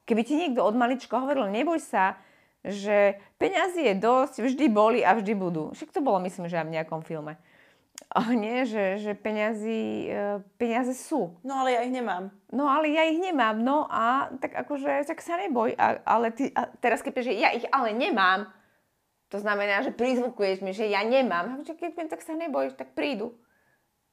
Keby 0.04 0.22
ti 0.26 0.34
niekto 0.34 0.64
od 0.66 0.74
malička 0.74 1.20
hovoril, 1.20 1.52
neboj 1.52 1.78
sa, 1.78 2.18
že 2.64 3.16
peňazí 3.40 3.88
je 3.88 3.94
dosť, 3.96 4.34
vždy 4.44 4.66
boli 4.68 5.00
a 5.00 5.16
vždy 5.16 5.32
budú. 5.32 5.72
Však 5.72 5.96
to 5.96 6.04
bolo, 6.04 6.20
myslím, 6.24 6.48
že 6.48 6.60
aj 6.60 6.66
v 6.68 6.74
nejakom 6.76 7.00
filme. 7.00 7.40
Oh, 8.16 8.32
nie, 8.32 8.64
že, 8.64 8.98
že 8.98 9.12
peniazy, 9.14 10.10
e, 10.10 10.40
peniaze 10.56 10.96
sú. 10.96 11.36
No 11.44 11.62
ale 11.62 11.78
ja 11.78 11.80
ich 11.84 11.94
nemám. 11.94 12.32
No 12.50 12.66
ale 12.66 12.90
ja 12.90 13.06
ich 13.06 13.20
nemám, 13.20 13.60
no 13.60 13.86
a 13.86 14.32
tak 14.40 14.56
akože, 14.56 15.04
tak 15.06 15.20
sa 15.22 15.38
neboj. 15.38 15.76
A, 15.76 16.00
ale 16.02 16.32
ty, 16.34 16.50
a 16.50 16.66
teraz 16.80 17.04
keď 17.04 17.22
že 17.22 17.36
ja 17.36 17.54
ich 17.54 17.68
ale 17.70 17.94
nemám, 17.94 18.50
to 19.30 19.38
znamená, 19.38 19.86
že 19.86 19.94
prizvukuješ 19.94 20.58
mi, 20.58 20.74
že 20.74 20.90
ja 20.90 21.06
nemám. 21.06 21.62
Keď 21.62 22.10
tak 22.10 22.24
sa 22.24 22.34
neboj, 22.34 22.74
tak 22.74 22.98
prídu. 22.98 23.36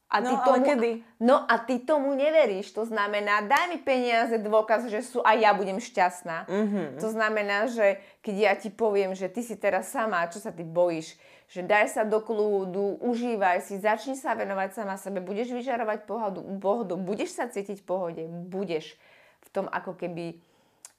A 0.08 0.24
no, 0.24 0.32
ty 0.32 0.36
tomu, 0.40 0.64
kedy? 0.64 0.92
No 1.20 1.36
a 1.44 1.60
ty 1.60 1.84
tomu 1.84 2.16
neveríš. 2.16 2.72
To 2.72 2.88
znamená, 2.88 3.44
daj 3.44 3.76
mi 3.76 3.80
peniaze, 3.84 4.40
dôkaz, 4.40 4.88
že 4.88 5.04
sú 5.04 5.20
a 5.20 5.36
ja 5.36 5.52
budem 5.52 5.84
šťastná. 5.84 6.48
Mm-hmm. 6.48 6.88
To 7.04 7.08
znamená, 7.12 7.68
že 7.68 8.00
keď 8.24 8.36
ja 8.40 8.54
ti 8.56 8.72
poviem, 8.72 9.12
že 9.12 9.28
ty 9.28 9.44
si 9.44 9.60
teraz 9.60 9.92
sama, 9.92 10.24
čo 10.32 10.40
sa 10.40 10.56
ty 10.56 10.64
bojíš, 10.64 11.20
že 11.52 11.60
daj 11.60 11.92
sa 11.92 12.04
do 12.08 12.24
kľúdu, 12.24 13.04
užívaj 13.04 13.68
si, 13.68 13.80
začni 13.80 14.16
sa 14.16 14.32
venovať 14.36 14.80
sama 14.80 14.96
sebe, 14.96 15.20
budeš 15.20 15.52
vyžarovať 15.52 16.08
pohodu, 16.08 16.40
pohodu 16.60 16.96
budeš 16.96 17.36
sa 17.36 17.52
cítiť 17.52 17.84
v 17.84 17.88
pohode, 17.88 18.24
budeš 18.48 18.96
v 19.44 19.50
tom 19.52 19.68
ako 19.72 19.96
keby 19.96 20.40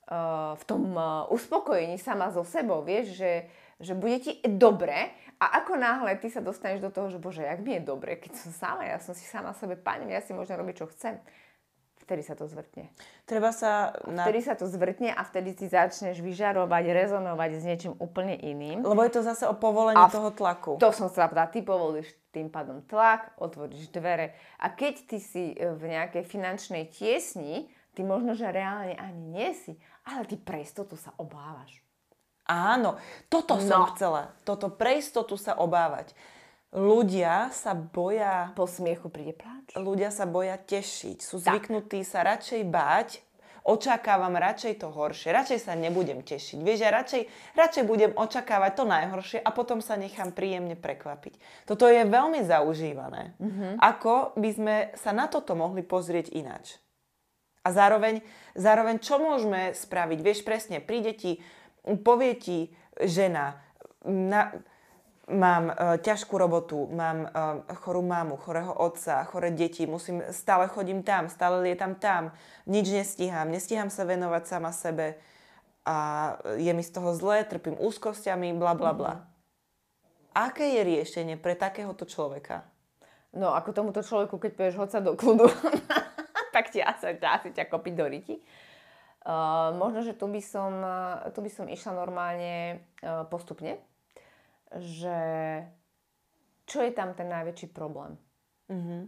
uh, 0.09 0.57
v 0.57 0.65
tom 0.65 0.97
uh, 0.97 1.29
uspokojení 1.29 2.01
sama 2.01 2.33
so 2.33 2.45
sebou, 2.49 2.81
vieš, 2.81 3.17
že, 3.17 3.45
že 3.79 3.95
bude 3.95 4.19
ti 4.19 4.43
dobre 4.43 5.15
a 5.39 5.63
ako 5.63 5.79
náhle 5.79 6.19
ty 6.19 6.27
sa 6.31 6.43
dostaneš 6.43 6.83
do 6.83 6.91
toho, 6.91 7.15
že 7.15 7.23
bože, 7.23 7.47
jak 7.47 7.63
mi 7.63 7.79
je 7.79 7.83
dobre, 7.87 8.19
keď 8.19 8.35
som 8.35 8.51
sama, 8.51 8.83
ja 8.83 8.99
som 8.99 9.15
si 9.15 9.23
sama 9.23 9.55
sebe 9.55 9.79
pánem, 9.79 10.11
ja 10.11 10.19
si 10.19 10.35
môžem 10.35 10.59
robiť, 10.59 10.75
čo 10.83 10.87
chcem. 10.91 11.23
Vtedy 12.09 12.25
sa 12.25 12.33
to 12.33 12.49
zvrtne. 12.49 12.89
Treba 13.29 13.53
sa... 13.53 13.93
Na... 14.09 14.25
Vtedy 14.25 14.41
sa 14.41 14.57
to 14.57 14.65
zvrtne 14.65 15.13
a 15.13 15.21
vtedy 15.29 15.53
si 15.53 15.69
začneš 15.69 16.25
vyžarovať, 16.25 16.85
rezonovať 16.89 17.51
s 17.61 17.63
niečím 17.69 17.95
úplne 18.01 18.33
iným. 18.33 18.81
Lebo 18.81 19.05
je 19.05 19.13
to 19.13 19.21
zase 19.21 19.45
o 19.45 19.53
povolení 19.53 20.01
v... 20.01 20.15
toho 20.17 20.33
tlaku. 20.33 20.81
To 20.81 20.89
som 20.89 21.13
chcela 21.13 21.29
povedať. 21.29 21.61
Ty 21.61 21.61
povolíš 21.69 22.09
tým 22.33 22.49
pádom 22.49 22.81
tlak, 22.89 23.37
otvoríš 23.37 23.93
dvere 23.93 24.33
a 24.57 24.73
keď 24.73 24.95
ty 25.05 25.19
si 25.21 25.53
e, 25.53 25.75
v 25.75 25.91
nejakej 25.91 26.25
finančnej 26.25 26.89
tiesni, 26.89 27.69
ty 27.93 28.01
možno, 28.07 28.33
že 28.33 28.49
reálne 28.49 28.97
ani 28.97 29.23
nie 29.29 29.51
si, 29.53 29.77
ale 30.09 30.25
ty 30.25 30.41
pre 30.41 30.65
istotu 30.65 30.97
sa 30.97 31.13
obávaš. 31.21 31.88
Áno, 32.49 32.97
toto 33.29 33.61
no. 33.61 33.63
som 33.63 33.81
chcela. 33.93 34.33
Toto 34.49 34.73
pre 34.73 35.05
istotu 35.05 35.37
sa 35.37 35.53
obávať. 35.61 36.17
Ľudia 36.73 37.53
sa 37.53 37.73
boja... 37.77 38.53
Po 38.57 38.69
smiechu 38.69 39.09
príde 39.13 39.37
pláč. 39.37 39.77
Ľudia 39.77 40.09
sa 40.09 40.25
boja 40.25 40.57
tešiť. 40.57 41.19
Sú 41.21 41.41
tak. 41.41 41.61
zvyknutí 41.61 42.05
sa 42.05 42.25
radšej 42.25 42.61
báť, 42.69 43.09
očakávam 43.69 44.33
radšej 44.33 44.81
to 44.81 44.89
horšie. 44.89 45.33
Radšej 45.33 45.61
sa 45.65 45.77
nebudem 45.77 46.25
tešiť. 46.25 46.61
Vieš, 46.61 46.79
ja 46.81 46.91
radšej, 46.93 47.23
radšej 47.53 47.85
budem 47.85 48.13
očakávať 48.17 48.73
to 48.81 48.85
najhoršie 48.89 49.39
a 49.45 49.51
potom 49.53 49.85
sa 49.85 50.01
nechám 50.01 50.33
príjemne 50.33 50.77
prekvapiť. 50.77 51.37
Toto 51.69 51.85
je 51.85 52.05
veľmi 52.09 52.41
zaužívané. 52.45 53.37
Mm-hmm. 53.37 53.73
Ako 53.81 54.37
by 54.41 54.51
sme 54.53 54.77
sa 54.97 55.13
na 55.13 55.29
toto 55.29 55.53
mohli 55.53 55.85
pozrieť 55.85 56.33
ináč? 56.33 56.81
A 57.65 57.73
zároveň, 57.73 58.25
zároveň 58.57 58.97
čo 59.05 59.21
môžeme 59.21 59.77
spraviť? 59.77 60.19
Vieš 60.25 60.41
presne, 60.49 60.81
príde 60.81 61.13
ti 61.13 61.45
povie 61.97 62.37
ti 62.37 62.59
žena, 63.01 63.63
na, 64.05 64.53
mám 65.29 65.69
uh, 65.69 66.01
ťažkú 66.01 66.35
robotu, 66.41 66.89
mám 66.93 67.29
uh, 67.29 67.31
chorú 67.85 68.01
mamu, 68.01 68.41
chorého 68.41 68.73
otca, 68.73 69.25
choré 69.29 69.53
deti, 69.53 69.85
musím, 69.85 70.25
stále 70.33 70.69
chodím 70.69 71.05
tam, 71.05 71.29
stále 71.29 71.61
lietam 71.61 71.97
tam, 71.97 72.33
nič 72.65 72.89
nestíham, 72.89 73.49
nestíham 73.53 73.93
sa 73.93 74.09
venovať 74.09 74.43
sama 74.49 74.73
sebe 74.73 75.21
a 75.89 75.97
je 76.61 76.73
mi 76.73 76.85
z 76.85 76.91
toho 76.93 77.17
zlé, 77.17 77.49
trpím 77.49 77.77
úzkosťami, 77.81 78.57
bla 78.57 78.77
bla 78.77 78.93
bla. 78.93 79.15
Mm-hmm. 79.17 79.37
Aké 80.37 80.67
je 80.77 80.83
riešenie 80.85 81.37
pre 81.41 81.57
takéhoto 81.57 82.05
človeka? 82.05 82.69
No, 83.33 83.53
ako 83.53 83.73
tomuto 83.73 84.01
človeku, 84.01 84.41
keď 84.41 84.53
povieš 84.57 84.77
hoď 84.81 84.91
sa 84.93 85.01
do 85.05 85.13
kľudu, 85.17 85.49
tak 86.55 86.73
ti 86.73 86.81
asi, 86.81 87.17
asi 87.21 87.49
ťa 87.53 87.69
kopiť 87.69 87.95
do 87.97 88.07
ryti. 88.09 88.37
Uh, 89.29 89.77
možno, 89.77 90.01
že 90.01 90.17
tu 90.17 90.25
by, 90.25 90.41
som, 90.41 90.73
tu 91.37 91.45
by 91.45 91.51
som 91.53 91.69
išla 91.69 91.93
normálne 91.93 92.81
uh, 93.05 93.29
postupne, 93.29 93.77
že 94.73 95.21
čo 96.65 96.81
je 96.81 96.97
tam 96.97 97.13
ten 97.13 97.29
najväčší 97.29 97.69
problém? 97.77 98.17
Mm-hmm. 98.73 99.03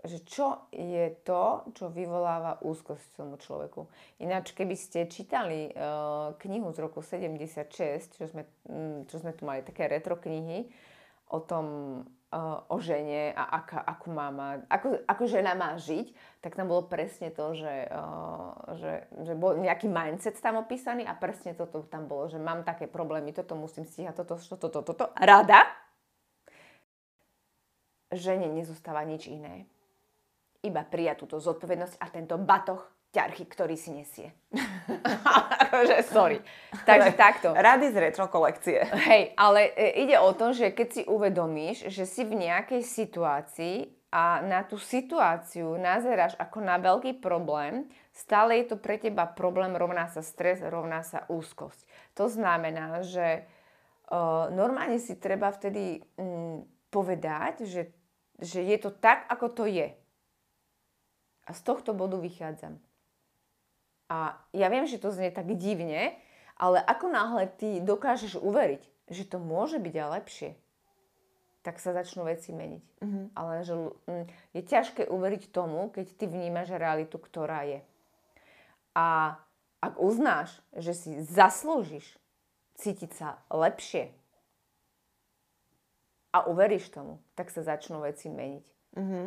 Že 0.00 0.18
čo 0.24 0.46
je 0.72 1.12
to, 1.28 1.68
čo 1.76 1.92
vyvoláva 1.92 2.64
úzkosť 2.64 3.20
tomu 3.20 3.36
človeku. 3.36 3.84
Ináč, 4.24 4.56
keby 4.56 4.72
ste 4.72 5.12
čítali 5.12 5.76
uh, 5.76 6.32
knihu 6.40 6.72
z 6.72 6.88
roku 6.88 7.04
76, 7.04 7.68
čo 8.16 8.24
sme, 8.32 8.48
čo 9.04 9.16
sme 9.20 9.36
tu 9.36 9.44
mali, 9.44 9.60
také 9.60 9.92
retro 9.92 10.16
knihy, 10.16 10.72
o 11.36 11.44
tom, 11.44 11.64
o 12.68 12.76
žene 12.76 13.32
a 13.32 13.64
aká, 13.64 13.80
ako, 13.80 14.06
má 14.12 14.28
mať, 14.28 14.68
ako, 14.68 14.88
ako 15.08 15.24
žena 15.24 15.56
má 15.56 15.80
žiť, 15.80 16.12
tak 16.44 16.52
tam 16.52 16.68
bolo 16.68 16.84
presne 16.84 17.32
to, 17.32 17.56
že, 17.56 17.88
uh, 17.88 18.52
že, 18.76 18.92
že 19.24 19.32
bol 19.32 19.56
nejaký 19.56 19.88
mindset 19.88 20.36
tam 20.36 20.60
opísaný 20.60 21.08
a 21.08 21.16
presne 21.16 21.56
toto 21.56 21.80
tam 21.88 22.04
bolo, 22.04 22.28
že 22.28 22.36
mám 22.36 22.68
také 22.68 22.84
problémy, 22.84 23.32
toto 23.32 23.56
musím 23.56 23.88
stíhať, 23.88 24.12
toto, 24.12 24.36
toto, 24.36 24.68
toto, 24.68 24.80
toto. 24.92 25.04
Rada, 25.16 25.64
žene 28.12 28.52
nezostáva 28.52 29.08
nič 29.08 29.28
iné. 29.32 29.64
Iba 30.60 30.84
prijať 30.84 31.24
túto 31.24 31.40
zodpovednosť 31.40 31.96
a 31.96 32.06
tento 32.12 32.36
batoh 32.36 32.97
ťarchy, 33.18 33.44
ktorý 33.50 33.74
si 33.74 33.90
nesie. 33.90 34.30
akože, 35.68 35.96
sorry. 36.08 36.38
Takže 36.86 37.12
takto. 37.14 37.50
Rady 37.52 37.90
z 37.90 37.96
retro 37.98 38.26
kolekcie. 38.30 38.82
Hej, 38.82 39.34
ale 39.34 39.74
e, 39.74 40.06
ide 40.06 40.16
o 40.18 40.30
to, 40.34 40.54
že 40.54 40.70
keď 40.70 40.88
si 40.88 41.02
uvedomíš, 41.02 41.90
že 41.90 42.06
si 42.06 42.22
v 42.22 42.46
nejakej 42.48 42.82
situácii 42.82 43.76
a 44.08 44.40
na 44.40 44.64
tú 44.64 44.80
situáciu 44.80 45.76
nazeráš 45.76 46.32
ako 46.40 46.64
na 46.64 46.80
veľký 46.80 47.20
problém, 47.20 47.90
stále 48.16 48.64
je 48.64 48.72
to 48.72 48.76
pre 48.80 48.96
teba 48.96 49.28
problém, 49.28 49.76
rovná 49.76 50.08
sa 50.08 50.24
stres, 50.24 50.64
rovná 50.64 51.04
sa 51.04 51.28
úzkosť. 51.28 51.84
To 52.16 52.24
znamená, 52.26 53.04
že 53.04 53.44
uh, 54.08 54.48
normálne 54.48 54.96
si 54.96 55.12
treba 55.20 55.52
vtedy 55.52 56.00
um, 56.16 56.64
povedať, 56.88 57.68
že, 57.68 57.92
že 58.40 58.64
je 58.64 58.78
to 58.80 58.96
tak, 58.96 59.28
ako 59.28 59.52
to 59.52 59.64
je. 59.68 59.92
A 61.44 61.50
z 61.52 61.60
tohto 61.60 61.92
bodu 61.92 62.16
vychádzam. 62.16 62.80
A 64.08 64.40
ja 64.56 64.72
viem, 64.72 64.88
že 64.88 64.96
to 64.96 65.12
znie 65.12 65.28
tak 65.28 65.48
divne, 65.60 66.16
ale 66.56 66.80
ako 66.80 67.12
náhle 67.12 67.44
ty 67.60 67.78
dokážeš 67.84 68.40
uveriť, 68.40 68.82
že 69.12 69.24
to 69.28 69.36
môže 69.36 69.76
byť 69.78 69.94
aj 69.94 70.08
lepšie, 70.20 70.50
tak 71.62 71.76
sa 71.78 71.92
začnú 71.92 72.24
veci 72.24 72.56
meniť. 72.56 72.84
Mm-hmm. 73.04 73.24
Ale 73.36 73.52
že 73.62 73.74
mm, 73.76 74.26
je 74.56 74.62
ťažké 74.64 75.02
uveriť 75.12 75.52
tomu, 75.52 75.92
keď 75.92 76.16
ty 76.16 76.24
vnímaš 76.24 76.72
realitu, 76.72 77.20
ktorá 77.20 77.68
je. 77.68 77.80
A 78.96 79.36
ak 79.78 79.94
uznáš, 80.00 80.58
že 80.74 80.96
si 80.96 81.10
zaslúžiš 81.22 82.18
cítiť 82.80 83.10
sa 83.14 83.38
lepšie 83.52 84.10
a 86.32 86.48
uveríš 86.48 86.90
tomu, 86.90 87.20
tak 87.36 87.52
sa 87.52 87.62
začnú 87.62 88.02
veci 88.02 88.32
meniť. 88.32 88.66
Mm-hmm. 88.96 89.26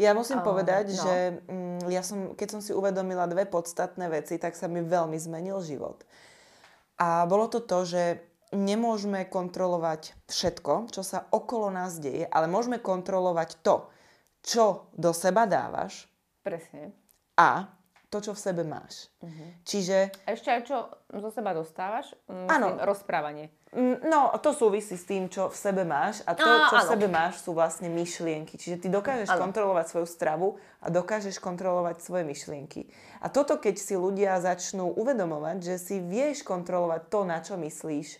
Ja 0.00 0.16
musím 0.16 0.40
uh, 0.40 0.46
povedať, 0.48 0.96
no. 0.96 0.96
že 1.04 1.14
mm, 1.44 1.92
ja 1.92 2.00
som, 2.00 2.32
keď 2.32 2.48
som 2.56 2.60
si 2.64 2.72
uvedomila 2.72 3.28
dve 3.28 3.44
podstatné 3.44 4.08
veci, 4.08 4.40
tak 4.40 4.56
sa 4.56 4.64
mi 4.64 4.80
veľmi 4.80 5.20
zmenil 5.20 5.60
život. 5.60 6.00
A 6.96 7.28
bolo 7.28 7.52
to 7.52 7.60
to, 7.60 7.84
že 7.84 8.02
nemôžeme 8.56 9.28
kontrolovať 9.28 10.16
všetko, 10.26 10.88
čo 10.88 11.04
sa 11.04 11.28
okolo 11.28 11.68
nás 11.68 12.00
deje, 12.00 12.24
ale 12.32 12.48
môžeme 12.48 12.80
kontrolovať 12.80 13.60
to, 13.60 13.92
čo 14.40 14.88
do 14.96 15.12
seba 15.12 15.44
dávaš. 15.44 16.08
Presne. 16.40 16.96
A 17.36 17.79
to, 18.10 18.18
čo 18.18 18.34
v 18.34 18.42
sebe 18.42 18.62
máš. 18.66 19.06
Uh-huh. 19.22 19.48
Čiže... 19.62 20.10
A 20.26 20.34
ešte 20.34 20.50
aj 20.50 20.62
čo 20.66 20.90
zo 21.14 21.30
seba 21.30 21.54
dostávaš? 21.54 22.10
Myslím, 22.26 22.82
rozprávanie. 22.82 23.54
Mm, 23.70 24.02
no, 24.10 24.34
to 24.42 24.50
súvisí 24.50 24.98
s 24.98 25.06
tým, 25.06 25.30
čo 25.30 25.46
v 25.46 25.54
sebe 25.54 25.86
máš 25.86 26.26
a 26.26 26.34
to, 26.34 26.42
čo 26.42 26.74
áno. 26.74 26.82
v 26.82 26.90
sebe 26.90 27.06
máš, 27.06 27.38
sú 27.38 27.54
vlastne 27.54 27.86
myšlienky. 27.86 28.58
Čiže 28.58 28.82
ty 28.82 28.86
dokážeš 28.90 29.30
áno. 29.30 29.46
kontrolovať 29.46 29.86
svoju 29.94 30.08
stravu 30.10 30.48
a 30.82 30.90
dokážeš 30.90 31.38
kontrolovať 31.38 32.02
svoje 32.02 32.26
myšlienky. 32.26 32.90
A 33.22 33.30
toto, 33.30 33.62
keď 33.62 33.78
si 33.78 33.94
ľudia 33.94 34.42
začnú 34.42 34.90
uvedomovať, 34.98 35.62
že 35.62 35.76
si 35.78 36.02
vieš 36.02 36.42
kontrolovať 36.42 37.06
to, 37.06 37.20
na 37.22 37.38
čo 37.38 37.54
myslíš 37.54 38.18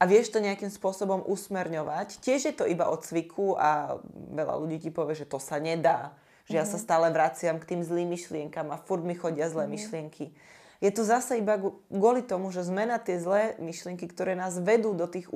a 0.00 0.02
vieš 0.08 0.32
to 0.32 0.38
nejakým 0.38 0.70
spôsobom 0.70 1.26
usmerňovať, 1.26 2.22
tiež 2.24 2.40
je 2.48 2.54
to 2.54 2.64
iba 2.64 2.86
od 2.86 3.04
cviku 3.04 3.58
a 3.58 4.00
veľa 4.32 4.54
ľudí 4.62 4.78
ti 4.78 4.90
povie, 4.94 5.12
že 5.18 5.28
to 5.28 5.36
sa 5.36 5.58
nedá 5.58 6.14
že 6.50 6.58
ja 6.58 6.66
sa 6.66 6.76
mhm. 6.76 6.84
stále 6.84 7.06
vraciam 7.14 7.56
k 7.62 7.68
tým 7.70 7.80
zlým 7.86 8.10
myšlienkam 8.10 8.74
a 8.74 8.76
furt 8.82 9.06
mi 9.06 9.14
chodia 9.14 9.46
zlé 9.46 9.70
mm. 9.70 9.72
myšlienky. 9.72 10.26
Je 10.80 10.90
to 10.90 11.04
zase 11.04 11.36
iba 11.36 11.60
kvôli 11.92 12.24
tomu, 12.24 12.48
že 12.50 12.64
sme 12.64 12.88
na 12.88 12.96
tie 12.96 13.20
zlé 13.20 13.54
myšlienky, 13.60 14.08
ktoré 14.08 14.32
nás 14.32 14.56
vedú 14.56 14.96
do 14.96 15.04
tých 15.04 15.28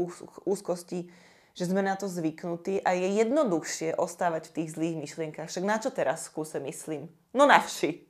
úzkostí, 0.49 1.12
že 1.52 1.64
sme 1.68 1.85
na 1.85 1.94
to 1.94 2.09
zvyknutí 2.09 2.80
a 2.80 2.97
je 2.97 3.21
jednoduchšie 3.21 3.94
ostávať 3.94 4.50
v 4.50 4.54
tých 4.59 4.68
zlých 4.75 4.97
myšlienkach. 5.04 5.52
Však 5.52 5.64
na 5.68 5.76
čo 5.78 5.92
teraz 5.92 6.26
skúse 6.26 6.56
myslím? 6.59 7.12
No 7.37 7.44
na 7.44 7.61
vši. 7.61 8.09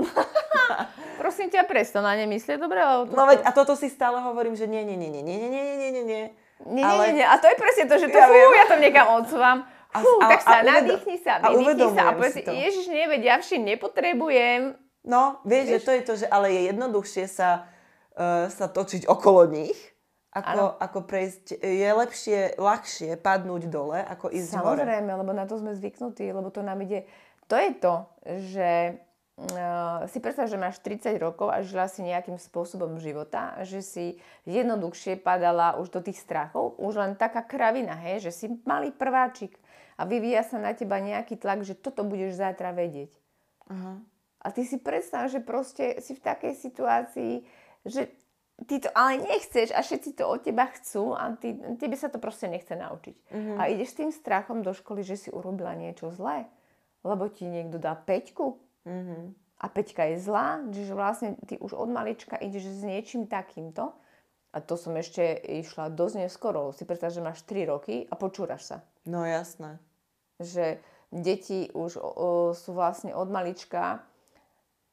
Prosím 1.22 1.52
ťa, 1.52 1.68
presto 1.68 2.00
na 2.00 2.16
ne 2.16 2.26
myslieť, 2.26 2.58
dobre? 2.58 2.80
No 3.12 3.24
veď, 3.28 3.44
a 3.44 3.50
toto 3.52 3.78
si 3.78 3.92
stále 3.92 4.18
hovorím, 4.24 4.56
že 4.56 4.64
nie, 4.64 4.82
nie, 4.82 4.96
nie, 4.96 5.12
nie, 5.12 5.22
nie, 5.22 5.36
nie, 5.36 5.48
nie, 5.52 5.76
nie, 5.76 5.90
nie, 5.92 6.04
nie. 6.04 6.24
Nie, 6.64 6.84
ale... 6.84 7.12
nie, 7.12 7.20
nie, 7.20 7.26
a 7.28 7.36
to 7.36 7.46
je 7.46 7.56
presne 7.60 7.84
to, 7.86 7.96
že 8.00 8.08
to 8.08 8.18
ja, 8.18 8.26
fú, 8.26 8.34
ja 8.34 8.66
to 8.66 8.76
niekam 8.80 9.06
odsúvam. 9.20 9.58
Fú, 10.02 10.10
a, 10.18 10.26
tak 10.26 10.42
sa 10.42 10.58
a, 10.58 10.66
nadýchni 10.66 11.16
sa, 11.22 11.38
vydýchni 11.38 11.94
sa 11.94 12.02
a 12.10 12.18
povedz 12.18 12.42
ježiš, 12.42 12.86
neveď, 12.90 13.20
ja 13.22 13.36
nepotrebujem. 13.38 14.74
No, 15.04 15.38
vieš, 15.44 15.64
vieš, 15.68 15.70
že 15.70 15.78
to 15.84 15.90
je 15.92 16.02
to, 16.02 16.14
že 16.24 16.26
ale 16.26 16.46
je 16.50 16.60
jednoduchšie 16.72 17.24
sa, 17.30 17.68
uh, 18.16 18.50
sa 18.50 18.66
točiť 18.66 19.06
okolo 19.06 19.46
nich, 19.52 19.76
ako, 20.34 20.82
ako 20.82 20.98
prejsť, 21.06 21.62
je 21.62 21.88
lepšie, 21.94 22.58
ľahšie 22.58 23.14
padnúť 23.22 23.70
dole, 23.70 24.02
ako 24.02 24.34
ísť 24.34 24.58
Samozrejme, 24.58 24.66
hore. 24.66 24.82
Samozrejme, 24.82 25.12
lebo 25.22 25.32
na 25.36 25.44
to 25.46 25.54
sme 25.62 25.72
zvyknutí, 25.78 26.26
lebo 26.34 26.50
to 26.50 26.66
nám 26.66 26.82
ide, 26.82 27.06
to 27.46 27.54
je 27.54 27.70
to, 27.78 27.94
že 28.50 28.70
uh, 29.38 30.06
si 30.06 30.22
predstav, 30.22 30.46
že 30.46 30.60
máš 30.60 30.78
30 30.82 31.18
rokov 31.18 31.50
a 31.50 31.62
žila 31.66 31.90
si 31.90 32.06
nejakým 32.06 32.38
spôsobom 32.38 33.02
života, 33.02 33.58
že 33.66 33.82
si 33.82 34.06
jednoduchšie 34.46 35.18
padala 35.18 35.74
už 35.78 35.90
do 35.90 36.00
tých 36.02 36.22
strachov, 36.22 36.78
už 36.78 36.94
len 36.98 37.12
taká 37.18 37.42
kravina, 37.42 37.98
hej, 37.98 38.30
že 38.30 38.32
si 38.32 38.46
malý 38.62 38.94
prváčik 38.94 39.58
a 39.98 40.06
vyvíja 40.06 40.42
sa 40.46 40.58
na 40.58 40.74
teba 40.74 40.98
nejaký 40.98 41.38
tlak, 41.38 41.62
že 41.62 41.78
toto 41.78 42.02
budeš 42.02 42.38
zajtra 42.38 42.74
vedieť. 42.74 43.10
Uh-huh. 43.70 44.02
A 44.44 44.46
ty 44.52 44.66
si 44.66 44.76
predstav, 44.76 45.30
že 45.30 45.40
proste 45.40 46.02
si 46.04 46.12
v 46.12 46.20
takej 46.20 46.52
situácii, 46.58 47.34
že 47.86 48.10
ty 48.66 48.82
to 48.82 48.90
ale 48.92 49.22
nechceš 49.22 49.72
a 49.72 49.80
všetci 49.80 50.18
to 50.18 50.26
od 50.26 50.42
teba 50.44 50.68
chcú 50.74 51.14
a 51.14 51.32
ty, 51.38 51.54
tebe 51.78 51.96
sa 51.96 52.10
to 52.10 52.18
proste 52.18 52.50
nechce 52.50 52.74
naučiť. 52.74 53.16
Uh-huh. 53.30 53.56
A 53.58 53.70
ideš 53.70 53.98
tým 53.98 54.10
strachom 54.10 54.66
do 54.66 54.74
školy, 54.74 55.06
že 55.06 55.16
si 55.16 55.28
urobila 55.30 55.72
niečo 55.78 56.10
zlé, 56.10 56.50
lebo 57.06 57.30
ti 57.30 57.46
niekto 57.46 57.78
dá 57.78 57.94
peťku 57.94 58.63
Uh-huh. 58.84 59.32
A 59.60 59.66
peťka 59.72 60.12
je 60.12 60.20
zlá, 60.20 60.60
čiže 60.68 60.92
vlastne 60.92 61.28
ty 61.48 61.56
už 61.56 61.72
od 61.72 61.88
malička 61.88 62.36
ideš 62.36 62.68
s 62.68 62.82
niečím 62.84 63.24
takýmto. 63.24 63.96
A 64.54 64.62
to 64.62 64.78
som 64.78 64.94
ešte 64.94 65.34
išla 65.34 65.90
dosť 65.90 66.28
neskoro. 66.28 66.70
Si 66.70 66.86
predstav, 66.86 67.10
že 67.10 67.24
máš 67.24 67.42
3 67.42 67.66
roky 67.74 68.06
a 68.06 68.14
počúraš 68.14 68.62
sa. 68.70 68.76
No 69.02 69.26
jasné. 69.26 69.82
Že 70.38 70.78
deti 71.10 71.70
už 71.74 71.98
o, 71.98 72.06
o, 72.06 72.28
sú 72.54 72.70
vlastne 72.70 73.10
od 73.18 73.26
malička, 73.30 74.06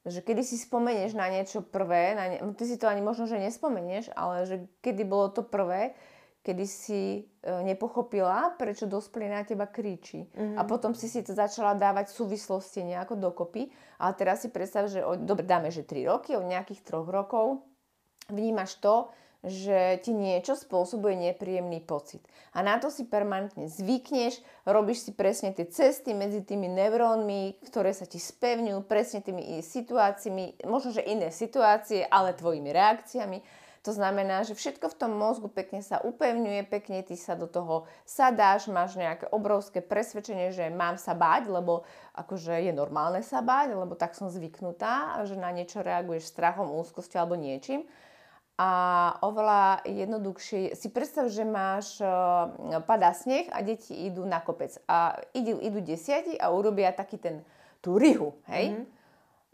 že 0.01 0.25
kedy 0.25 0.41
si 0.41 0.57
spomenieš 0.57 1.13
na 1.13 1.29
niečo 1.29 1.61
prvé, 1.61 2.17
na 2.17 2.25
ne, 2.25 2.37
ty 2.57 2.65
si 2.65 2.77
to 2.81 2.89
ani 2.89 3.05
možno, 3.05 3.29
že 3.29 3.37
nespomenieš, 3.37 4.09
ale 4.17 4.49
že 4.49 4.65
kedy 4.81 5.05
bolo 5.05 5.29
to 5.29 5.45
prvé, 5.45 5.93
kedy 6.41 6.65
si 6.65 7.01
e, 7.21 7.21
nepochopila, 7.61 8.57
prečo 8.57 8.89
dospelý 8.89 9.29
na 9.29 9.45
teba 9.45 9.69
kričí. 9.69 10.25
Mm-hmm. 10.25 10.57
A 10.57 10.61
potom 10.65 10.97
si 10.97 11.05
si 11.05 11.21
to 11.21 11.37
začala 11.37 11.77
dávať 11.77 12.09
súvislosti 12.09 12.81
nejako 12.81 13.17
dokopy. 13.17 13.69
Ale 14.01 14.11
teraz 14.17 14.41
si 14.41 14.49
predstav, 14.49 14.89
že 14.89 15.05
od, 15.05 15.21
dobre, 15.21 15.45
dáme, 15.45 15.69
že 15.69 15.85
3 15.85 16.09
roky, 16.09 16.33
od 16.33 16.49
nejakých 16.49 16.81
3 16.81 17.05
rokov 17.05 17.61
vnímaš 18.33 18.81
to, 18.81 19.13
že 19.41 19.97
ti 20.05 20.13
niečo 20.13 20.53
spôsobuje 20.53 21.17
nepríjemný 21.17 21.81
pocit. 21.81 22.21
A 22.53 22.61
na 22.61 22.77
to 22.77 22.93
si 22.93 23.09
permanentne 23.09 23.65
zvykneš, 23.65 24.37
robíš 24.69 25.09
si 25.09 25.11
presne 25.17 25.49
tie 25.49 25.65
cesty 25.65 26.13
medzi 26.13 26.45
tými 26.45 26.69
neurónmi, 26.69 27.57
ktoré 27.65 27.89
sa 27.89 28.05
ti 28.05 28.21
spevňujú, 28.21 28.85
presne 28.85 29.25
tými 29.25 29.65
situáciami, 29.65 30.61
možno, 30.69 30.93
že 30.93 31.09
iné 31.09 31.33
situácie, 31.33 32.05
ale 32.05 32.37
tvojimi 32.37 32.69
reakciami 32.69 33.41
to 33.81 33.97
znamená, 33.97 34.45
že 34.45 34.53
všetko 34.53 34.93
v 34.93 34.99
tom 34.99 35.17
mozgu 35.17 35.49
pekne 35.49 35.81
sa 35.81 35.97
upevňuje, 36.05 36.69
pekne 36.69 37.01
ty 37.01 37.17
sa 37.17 37.33
do 37.33 37.49
toho 37.49 37.89
sadáš, 38.05 38.69
máš 38.69 38.93
nejaké 38.93 39.25
obrovské 39.33 39.81
presvedčenie, 39.81 40.53
že 40.53 40.69
mám 40.69 41.01
sa 41.01 41.17
báť, 41.17 41.49
lebo 41.49 41.81
akože 42.13 42.61
je 42.61 42.73
normálne 42.77 43.25
sa 43.25 43.41
báť, 43.41 43.73
lebo 43.73 43.97
tak 43.97 44.13
som 44.13 44.29
zvyknutá, 44.29 45.25
že 45.25 45.33
na 45.33 45.49
niečo 45.49 45.81
reaguješ 45.81 46.29
strachom, 46.29 46.69
úzkosťou 46.77 47.25
alebo 47.25 47.41
niečím. 47.41 47.89
A 48.61 48.69
oveľa 49.25 49.81
jednoduchšie, 49.89 50.77
si 50.77 50.93
predstav, 50.93 51.25
že 51.33 51.41
máš, 51.41 51.97
e, 51.97 52.05
padá 52.85 53.09
sneh 53.09 53.49
a 53.49 53.65
deti 53.65 53.97
idú 54.05 54.21
na 54.21 54.37
kopec. 54.37 54.77
A 54.85 55.17
idú, 55.33 55.57
idú 55.57 55.81
desiati 55.81 56.37
a 56.37 56.53
urobia 56.53 56.93
taký 56.93 57.17
ten, 57.17 57.41
tú 57.81 57.97
rihu, 57.97 58.37
hej? 58.45 58.77
Mm-hmm 58.77 59.00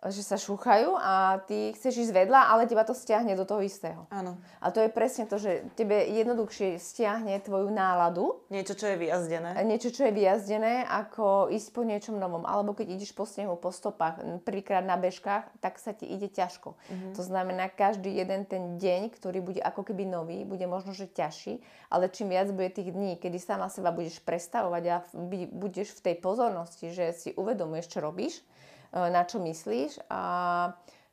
že 0.06 0.22
sa 0.22 0.38
šúchajú 0.38 0.94
a 0.94 1.42
ty 1.50 1.74
chceš 1.74 2.06
ísť 2.06 2.14
vedľa, 2.14 2.54
ale 2.54 2.70
teba 2.70 2.86
to 2.86 2.94
stiahne 2.94 3.34
do 3.34 3.50
toho 3.50 3.66
istého. 3.66 4.06
Áno. 4.14 4.38
A 4.62 4.70
to 4.70 4.78
je 4.86 4.94
presne 4.94 5.26
to, 5.26 5.42
že 5.42 5.66
tebe 5.74 5.98
jednoduchšie 6.14 6.78
stiahne 6.78 7.34
tvoju 7.42 7.74
náladu. 7.74 8.46
Niečo, 8.54 8.78
čo 8.78 8.94
je 8.94 8.98
vyjazdené. 9.02 9.58
Niečo, 9.66 9.90
čo 9.90 10.06
je 10.06 10.14
vyjazdené, 10.14 10.86
ako 10.86 11.50
ísť 11.50 11.70
po 11.74 11.82
niečom 11.82 12.22
novom. 12.22 12.46
Alebo 12.46 12.78
keď 12.78 12.94
ideš 12.94 13.18
po 13.18 13.26
snehu, 13.26 13.58
po 13.58 13.74
stopách, 13.74 14.22
príklad 14.46 14.86
na 14.86 15.02
bežkách, 15.02 15.50
tak 15.58 15.82
sa 15.82 15.98
ti 15.98 16.06
ide 16.06 16.30
ťažko. 16.30 16.78
Uh-huh. 16.78 17.14
To 17.18 17.22
znamená, 17.26 17.66
každý 17.74 18.14
jeden 18.14 18.46
ten 18.46 18.78
deň, 18.78 19.10
ktorý 19.18 19.42
bude 19.42 19.66
ako 19.66 19.82
keby 19.82 20.06
nový, 20.06 20.46
bude 20.46 20.70
možno, 20.70 20.94
že 20.94 21.10
ťažší, 21.10 21.58
ale 21.90 22.14
čím 22.14 22.30
viac 22.30 22.54
bude 22.54 22.70
tých 22.70 22.94
dní, 22.94 23.18
kedy 23.18 23.42
sama 23.42 23.66
seba 23.66 23.90
budeš 23.90 24.22
prestavovať 24.22 24.84
a 24.94 24.96
budeš 25.58 25.98
v 25.98 26.14
tej 26.14 26.16
pozornosti, 26.22 26.94
že 26.94 27.18
si 27.18 27.30
uvedomuješ, 27.34 27.98
čo 27.98 28.00
robíš, 28.06 28.46
na 28.94 29.22
čo 29.28 29.42
myslíš 29.44 30.06
a 30.08 30.22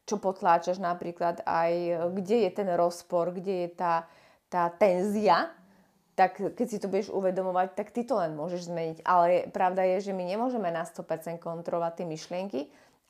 čo 0.04 0.20
potláčaš 0.20 0.78
napríklad 0.78 1.40
aj, 1.48 1.72
kde 2.12 2.44
je 2.44 2.50
ten 2.52 2.68
rozpor, 2.76 3.32
kde 3.32 3.66
je 3.66 3.70
tá, 3.72 3.94
tá 4.52 4.68
tenzia, 4.68 5.48
tak 6.14 6.38
keď 6.38 6.66
si 6.70 6.78
to 6.78 6.86
budeš 6.86 7.10
uvedomovať, 7.10 7.74
tak 7.74 7.90
ty 7.90 8.06
to 8.06 8.14
len 8.14 8.38
môžeš 8.38 8.70
zmeniť. 8.70 8.98
Ale 9.02 9.50
pravda 9.50 9.82
je, 9.96 10.10
že 10.10 10.12
my 10.14 10.22
nemôžeme 10.22 10.70
na 10.70 10.86
100% 10.86 11.42
kontrolovať 11.42 11.92
tie 12.02 12.06
myšlienky, 12.06 12.60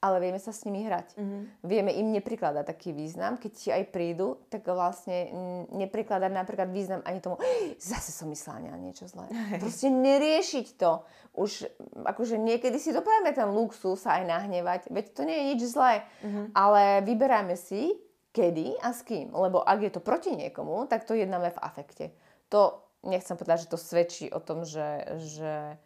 ale 0.04 0.20
vieme 0.20 0.36
sa 0.36 0.52
s 0.52 0.68
nimi 0.68 0.84
hrať. 0.84 1.16
Mm-hmm. 1.16 1.42
Vieme 1.64 1.90
im 1.96 2.12
neprikladať 2.12 2.68
taký 2.68 2.92
význam. 2.92 3.40
Keď 3.40 3.52
ti 3.56 3.72
aj 3.72 3.88
prídu, 3.88 4.36
tak 4.52 4.68
vlastne 4.68 5.32
neprikladať 5.72 6.28
napríklad 6.28 6.68
význam 6.68 7.00
ani 7.08 7.24
tomu, 7.24 7.40
zase 7.80 8.12
som 8.12 8.28
myslela 8.28 8.68
na 8.68 8.76
niečo 8.76 9.08
zlé. 9.08 9.32
Proste 9.64 9.88
neriešiť 9.88 10.76
to. 10.76 11.08
Už 11.32 11.64
akože 12.04 12.36
niekedy 12.36 12.76
si 12.76 12.92
dopravíme 12.92 13.32
ten 13.32 13.48
luxus 13.48 14.04
sa 14.04 14.20
aj 14.20 14.28
nahnevať, 14.28 14.92
veď 14.92 15.04
to 15.16 15.22
nie 15.24 15.36
je 15.40 15.44
nič 15.56 15.60
zlé, 15.72 16.04
mm-hmm. 16.20 16.46
ale 16.52 17.00
vyberáme 17.08 17.56
si, 17.56 17.96
kedy 18.36 18.76
a 18.84 18.92
s 18.92 19.00
kým. 19.08 19.32
Lebo 19.32 19.64
ak 19.64 19.80
je 19.80 19.92
to 19.94 20.04
proti 20.04 20.36
niekomu, 20.36 20.84
tak 20.84 21.08
to 21.08 21.16
jednáme 21.16 21.48
v 21.48 21.62
afekte. 21.64 22.12
To 22.52 22.84
nechcem 23.08 23.40
povedať, 23.40 23.64
že 23.64 23.72
to 23.72 23.78
svedčí 23.80 24.26
o 24.28 24.42
tom, 24.42 24.68
že, 24.68 25.08
že 25.16 25.80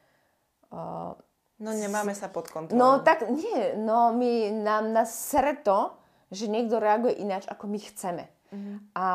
uh, 0.75 1.15
No 1.59 1.75
nemáme 1.75 2.15
sa 2.15 2.31
pod 2.31 2.47
kontrolou. 2.47 2.79
No 2.79 2.89
tak 3.03 3.27
nie, 3.27 3.75
no 3.75 4.15
my, 4.15 4.55
nám 4.63 4.95
nás 4.95 5.11
sere 5.11 5.59
to, 5.59 5.91
že 6.31 6.47
niekto 6.47 6.79
reaguje 6.79 7.19
ináč, 7.19 7.51
ako 7.51 7.67
my 7.67 7.79
chceme. 7.83 8.25
Uh-huh. 8.55 8.79
A 8.95 9.07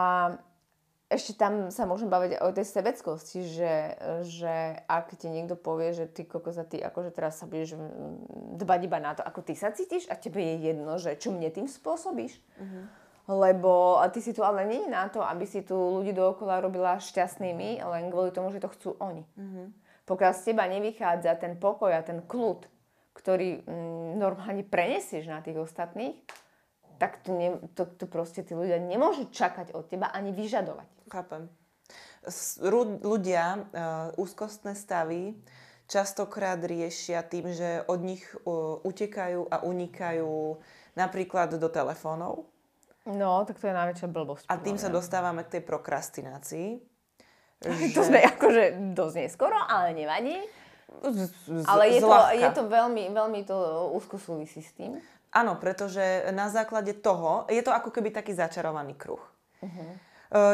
ešte 1.07 1.37
tam 1.37 1.69
sa 1.69 1.85
môžem 1.85 2.09
baviť 2.09 2.41
o 2.41 2.49
tej 2.49 2.65
sebeckosti, 2.65 3.39
že, 3.45 3.73
že 4.25 4.81
ak 4.89 5.13
ti 5.13 5.29
niekto 5.29 5.53
povie, 5.53 5.93
že 5.93 6.09
ty 6.09 6.25
kokoza, 6.25 6.65
ty 6.65 6.81
akože 6.81 7.13
teraz 7.13 7.37
sa 7.37 7.45
budeš 7.45 7.77
dbať 8.57 8.79
iba 8.89 8.97
na 8.97 9.13
to, 9.13 9.21
ako 9.21 9.45
ty 9.45 9.53
sa 9.53 9.69
cítiš 9.69 10.09
a 10.09 10.17
tebe 10.17 10.41
je 10.41 10.73
jedno, 10.73 10.97
že 10.97 11.13
čo 11.15 11.29
mne 11.29 11.53
tým 11.53 11.69
spôsobíš. 11.69 12.41
Uh-huh. 12.57 12.83
Lebo 13.23 14.01
ty 14.11 14.19
si 14.19 14.35
tu 14.35 14.43
ale 14.43 14.67
nie 14.67 14.83
na 14.89 15.07
to, 15.07 15.23
aby 15.23 15.47
si 15.47 15.63
tu 15.63 15.77
ľudí 15.77 16.11
dookola 16.11 16.59
robila 16.59 16.99
šťastnými, 16.99 17.79
len 17.79 18.11
kvôli 18.11 18.35
tomu, 18.35 18.51
že 18.51 18.59
to 18.59 18.73
chcú 18.73 18.89
oni. 18.99 19.23
Uh-huh. 19.37 19.71
Pokiaľ 20.03 20.31
z 20.35 20.41
teba 20.51 20.67
nevychádza 20.67 21.39
ten 21.39 21.55
pokoj 21.55 21.91
a 21.95 22.03
ten 22.03 22.19
kľud, 22.27 22.67
ktorý 23.15 23.63
mm, 23.63 24.19
normálne 24.19 24.67
prenesieš 24.67 25.31
na 25.31 25.39
tých 25.39 25.63
ostatných, 25.63 26.19
tak 26.99 27.23
to, 27.23 27.31
ne, 27.31 27.59
to, 27.75 27.87
to 27.87 28.05
proste 28.07 28.43
tí 28.43 28.53
ľudia 28.53 28.79
nemôžu 28.83 29.31
čakať 29.31 29.71
od 29.71 29.87
teba 29.87 30.11
ani 30.11 30.35
vyžadovať. 30.35 30.87
Chápem. 31.07 31.47
Ľudia, 33.03 33.43
uh, 33.59 34.15
úzkostné 34.15 34.75
stavy, 34.75 35.35
častokrát 35.91 36.59
riešia 36.63 37.19
tým, 37.27 37.51
že 37.51 37.83
od 37.87 37.99
nich 37.99 38.23
uh, 38.43 38.79
utekajú 38.83 39.51
a 39.51 39.67
unikajú 39.67 40.63
napríklad 40.95 41.59
do 41.59 41.67
telefónov. 41.67 42.47
No, 43.03 43.43
tak 43.43 43.59
to 43.59 43.67
je 43.67 43.75
najväčšia 43.75 44.07
blbosť. 44.07 44.43
A 44.47 44.55
tým 44.63 44.79
sa 44.79 44.87
dostávame 44.87 45.43
k 45.43 45.59
tej 45.59 45.63
prokrastinácii 45.67 46.92
že... 47.63 47.95
To 47.95 48.01
sme 48.03 48.19
akože 48.19 48.93
dosť 48.93 49.15
neskoro, 49.23 49.55
ale 49.55 49.95
nevadí. 49.95 50.35
Z, 51.03 51.31
z, 51.49 51.65
ale 51.65 51.89
je 51.89 51.99
to, 52.03 52.15
je 52.37 52.49
to 52.53 52.63
veľmi, 52.69 53.09
veľmi 53.09 53.41
to 53.47 53.55
úzko 53.97 54.21
súvisí 54.21 54.61
s 54.61 54.71
tým. 54.77 55.01
Áno, 55.33 55.57
pretože 55.57 56.29
na 56.29 56.53
základe 56.53 56.93
toho, 56.93 57.49
je 57.49 57.57
to 57.65 57.73
ako 57.73 57.89
keby 57.89 58.13
taký 58.13 58.37
začarovaný 58.37 58.93
kruh. 58.93 59.23
Uh-huh. 59.65 59.91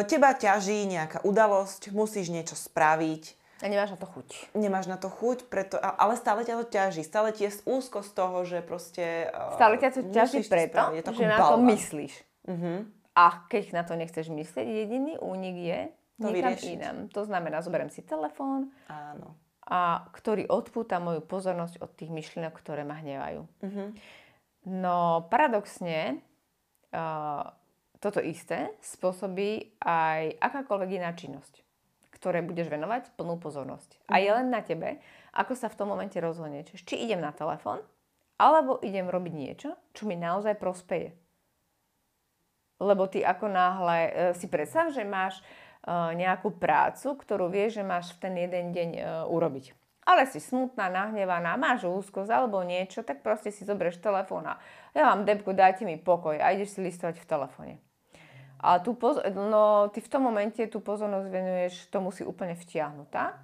Teba 0.07 0.31
ťaží 0.31 0.87
nejaká 0.87 1.27
udalosť, 1.27 1.91
musíš 1.91 2.31
niečo 2.31 2.55
spraviť. 2.55 3.35
A 3.59 3.67
nemáš 3.67 3.91
na 3.91 3.99
to 3.99 4.07
chuť. 4.07 4.55
Nemáš 4.55 4.87
na 4.87 4.95
to 4.95 5.11
chuť, 5.11 5.51
preto, 5.51 5.75
ale 5.75 6.15
stále 6.15 6.47
ťa 6.47 6.63
to 6.63 6.65
ťaží. 6.71 7.03
Stále 7.03 7.35
ti 7.35 7.51
je 7.51 7.59
úzko 7.67 7.99
z 7.99 8.11
toho, 8.15 8.47
že 8.47 8.63
proste... 8.63 9.27
Stále 9.59 9.75
ťa 9.75 9.89
to 9.99 10.01
ťaží 10.15 10.47
preto, 10.47 10.95
to 11.03 11.11
že 11.11 11.27
na 11.27 11.37
to 11.43 11.59
myslíš. 11.59 12.13
Uh-huh. 12.47 12.87
A 13.19 13.43
keď 13.51 13.75
na 13.75 13.83
to 13.83 13.99
nechceš 13.99 14.31
myslieť, 14.31 14.63
jediný 14.63 15.19
únik 15.19 15.59
je, 15.59 15.79
to 16.19 16.29
niekam 16.29 16.53
vyriešiť. 16.53 16.75
inám. 16.75 16.97
To 17.15 17.21
znamená, 17.23 17.63
zoberiem 17.63 17.89
si 17.89 18.03
telefón, 18.03 18.69
Áno. 18.91 19.39
a 19.65 20.05
ktorý 20.11 20.51
odpúta 20.51 20.99
moju 20.99 21.23
pozornosť 21.23 21.79
od 21.79 21.91
tých 21.95 22.11
myšlienok, 22.11 22.53
ktoré 22.59 22.83
ma 22.83 22.99
hnevajú. 22.99 23.41
Uh-huh. 23.47 23.89
No 24.67 25.25
paradoxne, 25.31 26.19
uh, 26.91 27.43
toto 27.99 28.23
isté 28.23 28.75
spôsobí 28.79 29.79
aj 29.83 30.39
akákoľvek 30.39 30.89
iná 30.99 31.11
činnosť, 31.15 31.63
ktoré 32.15 32.43
budeš 32.43 32.71
venovať 32.71 33.15
plnú 33.15 33.39
pozornosť. 33.39 33.99
A 34.11 34.19
je 34.19 34.31
len 34.31 34.51
na 34.51 34.63
tebe, 34.63 34.99
ako 35.35 35.55
sa 35.55 35.67
v 35.71 35.77
tom 35.79 35.91
momente 35.91 36.19
rozhodneš. 36.19 36.75
Či 36.83 37.07
idem 37.07 37.19
na 37.19 37.35
telefón, 37.35 37.83
alebo 38.39 38.79
idem 38.79 39.11
robiť 39.11 39.33
niečo, 39.35 39.69
čo 39.91 40.07
mi 40.07 40.15
naozaj 40.15 40.55
prospeje. 40.55 41.11
Lebo 42.79 43.11
ty 43.11 43.19
ako 43.19 43.51
náhle 43.51 43.99
e, 44.07 44.11
si 44.39 44.47
predstav, 44.47 44.95
že 44.95 45.03
máš 45.03 45.43
nejakú 45.87 46.53
prácu, 46.59 47.15
ktorú 47.15 47.47
vieš, 47.47 47.79
že 47.79 47.83
máš 47.87 48.11
v 48.15 48.27
ten 48.27 48.33
jeden 48.35 48.65
deň 48.75 48.89
e, 48.99 49.01
urobiť. 49.31 49.71
Ale 50.03 50.25
si 50.25 50.41
smutná, 50.41 50.89
nahnevaná, 50.89 51.55
máš 51.55 51.85
úzkosť 51.85 52.33
alebo 52.33 52.65
niečo, 52.65 53.05
tak 53.05 53.21
proste 53.21 53.53
si 53.53 53.63
zoberieš 53.63 54.01
telefón 54.01 54.49
a 54.49 54.57
ja 54.91 55.05
vám 55.07 55.23
debku, 55.23 55.53
dajte 55.53 55.85
mi 55.85 56.01
pokoj 56.01 56.35
a 56.35 56.51
ideš 56.51 56.75
si 56.75 56.79
listovať 56.81 57.21
v 57.21 57.29
telefóne. 57.29 57.73
A 58.59 58.83
tu 58.83 58.91
poz- 58.91 59.23
no, 59.31 59.87
ty 59.93 60.03
v 60.03 60.11
tom 60.11 60.27
momente 60.27 60.59
tú 60.67 60.83
pozornosť 60.83 61.27
venuješ, 61.31 61.73
tomu 61.87 62.11
si 62.11 62.27
úplne 62.27 62.59
vtiahnutá. 62.59 63.39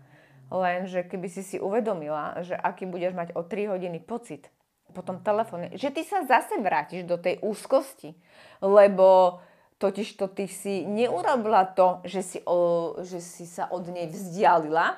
Lenže 0.51 1.07
keby 1.07 1.27
si 1.31 1.41
si 1.41 1.57
uvedomila, 1.57 2.35
že 2.43 2.53
aký 2.53 2.85
budeš 2.85 3.15
mať 3.15 3.33
o 3.33 3.41
3 3.47 3.71
hodiny 3.71 4.03
pocit, 4.03 4.51
potom 4.91 5.23
telefóne, 5.23 5.71
že 5.75 5.89
ty 5.89 6.03
sa 6.03 6.27
zase 6.27 6.59
vrátiš 6.59 7.07
do 7.07 7.15
tej 7.15 7.39
úzkosti, 7.43 8.15
lebo 8.59 9.39
totiž 9.77 10.15
to 10.15 10.31
ty 10.31 10.47
si 10.47 10.87
neurobila 10.87 11.67
to, 11.75 11.99
že 12.07 12.21
si, 12.23 12.39
o, 12.47 12.95
že 13.03 13.19
si 13.19 13.43
sa 13.43 13.67
od 13.71 13.87
nej 13.91 14.07
vzdialila, 14.07 14.95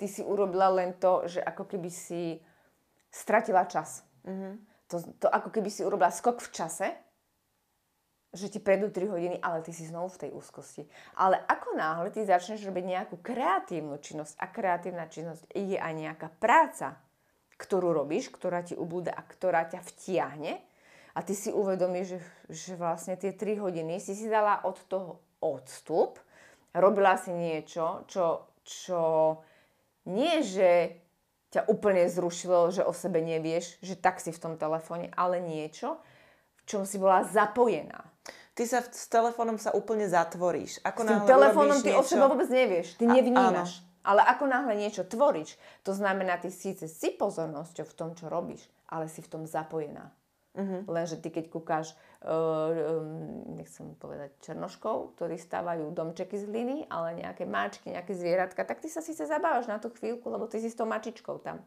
ty 0.00 0.06
si 0.08 0.24
urobila 0.24 0.72
len 0.72 0.96
to, 0.96 1.28
že 1.28 1.44
ako 1.44 1.68
keby 1.68 1.90
si 1.92 2.40
stratila 3.12 3.68
čas. 3.68 4.06
Mm-hmm. 4.24 4.54
To, 4.88 4.96
to 5.20 5.26
ako 5.28 5.48
keby 5.52 5.68
si 5.68 5.84
urobila 5.84 6.08
skok 6.08 6.40
v 6.40 6.52
čase, 6.54 6.88
že 8.28 8.52
ti 8.52 8.60
prejdú 8.60 8.92
3 8.92 9.08
hodiny, 9.08 9.36
ale 9.40 9.64
ty 9.64 9.72
si 9.72 9.88
znovu 9.88 10.12
v 10.12 10.28
tej 10.28 10.30
úzkosti. 10.36 10.84
Ale 11.16 11.40
ako 11.48 11.76
náhle 11.76 12.08
ty 12.12 12.24
začneš 12.28 12.64
robiť 12.68 12.84
nejakú 12.84 13.16
kreatívnu 13.24 13.96
činnosť 14.00 14.36
a 14.36 14.46
kreatívna 14.52 15.08
činnosť 15.08 15.48
je 15.56 15.80
aj 15.80 15.92
nejaká 15.96 16.28
práca, 16.36 17.00
ktorú 17.56 17.96
robíš, 17.96 18.28
ktorá 18.28 18.60
ti 18.60 18.76
ubúda 18.76 19.16
a 19.16 19.24
ktorá 19.24 19.64
ťa 19.66 19.80
vtiahne 19.80 20.60
a 21.18 21.22
ty 21.26 21.34
si 21.34 21.50
uvedomíš, 21.50 22.14
že, 22.14 22.20
že 22.46 22.72
vlastne 22.78 23.18
tie 23.18 23.34
3 23.34 23.58
hodiny 23.58 23.98
si 23.98 24.14
si 24.14 24.30
dala 24.30 24.62
od 24.62 24.78
toho 24.86 25.18
odstup, 25.42 26.22
robila 26.70 27.18
si 27.18 27.34
niečo, 27.34 28.06
čo, 28.06 28.46
čo 28.62 29.02
nie, 30.06 30.46
že 30.46 30.94
ťa 31.50 31.66
úplne 31.66 32.06
zrušilo, 32.06 32.70
že 32.70 32.86
o 32.86 32.94
sebe 32.94 33.18
nevieš, 33.18 33.82
že 33.82 33.98
tak 33.98 34.22
si 34.22 34.30
v 34.30 34.38
tom 34.38 34.54
telefóne, 34.54 35.10
ale 35.18 35.42
niečo, 35.42 35.98
v 36.54 36.62
čom 36.70 36.86
si 36.86 37.02
bola 37.02 37.26
zapojená. 37.26 37.98
Ty 38.54 38.62
sa 38.66 38.78
s 38.86 39.10
telefónom 39.10 39.58
sa 39.58 39.74
úplne 39.74 40.06
zatvoríš. 40.06 40.82
Ako 40.86 41.02
s 41.02 41.08
tým 41.08 41.22
telefónom 41.26 41.78
ty 41.82 41.94
niečo... 41.94 42.02
o 42.02 42.06
sebe 42.06 42.26
vôbec 42.30 42.50
nevieš. 42.50 42.94
Ty 42.94 43.06
nevnímaš. 43.10 43.82
Ale 44.06 44.22
ako 44.22 44.44
náhle 44.46 44.74
niečo 44.78 45.02
tvoríš, 45.02 45.58
to 45.82 45.92
znamená, 45.92 46.38
ty 46.38 46.54
síce 46.54 46.86
si 46.86 47.10
pozornosťou 47.10 47.86
v 47.86 47.96
tom, 47.98 48.10
čo 48.14 48.30
robíš, 48.30 48.62
ale 48.86 49.10
si 49.10 49.18
v 49.20 49.30
tom 49.30 49.42
zapojená. 49.44 50.14
Uh-huh. 50.58 50.82
Lenže 50.90 51.22
ty 51.22 51.30
keď 51.30 51.54
kúkáš, 51.54 51.94
uh, 52.26 52.98
um, 52.98 53.54
nechcem 53.54 53.94
povedať 53.94 54.34
černoškov, 54.42 55.14
ktorí 55.14 55.38
stávajú 55.38 55.94
domčeky 55.94 56.34
z 56.34 56.50
hliny, 56.50 56.76
ale 56.90 57.22
nejaké 57.22 57.46
máčky, 57.46 57.94
nejaké 57.94 58.10
zvieratka, 58.18 58.66
tak 58.66 58.82
ty 58.82 58.90
sa 58.90 58.98
síce 58.98 59.22
zabávaš 59.22 59.70
na 59.70 59.78
tú 59.78 59.94
chvíľku, 59.94 60.26
lebo 60.26 60.50
ty 60.50 60.58
si 60.58 60.66
s 60.66 60.74
tou 60.74 60.90
mačičkou 60.90 61.38
tam. 61.46 61.62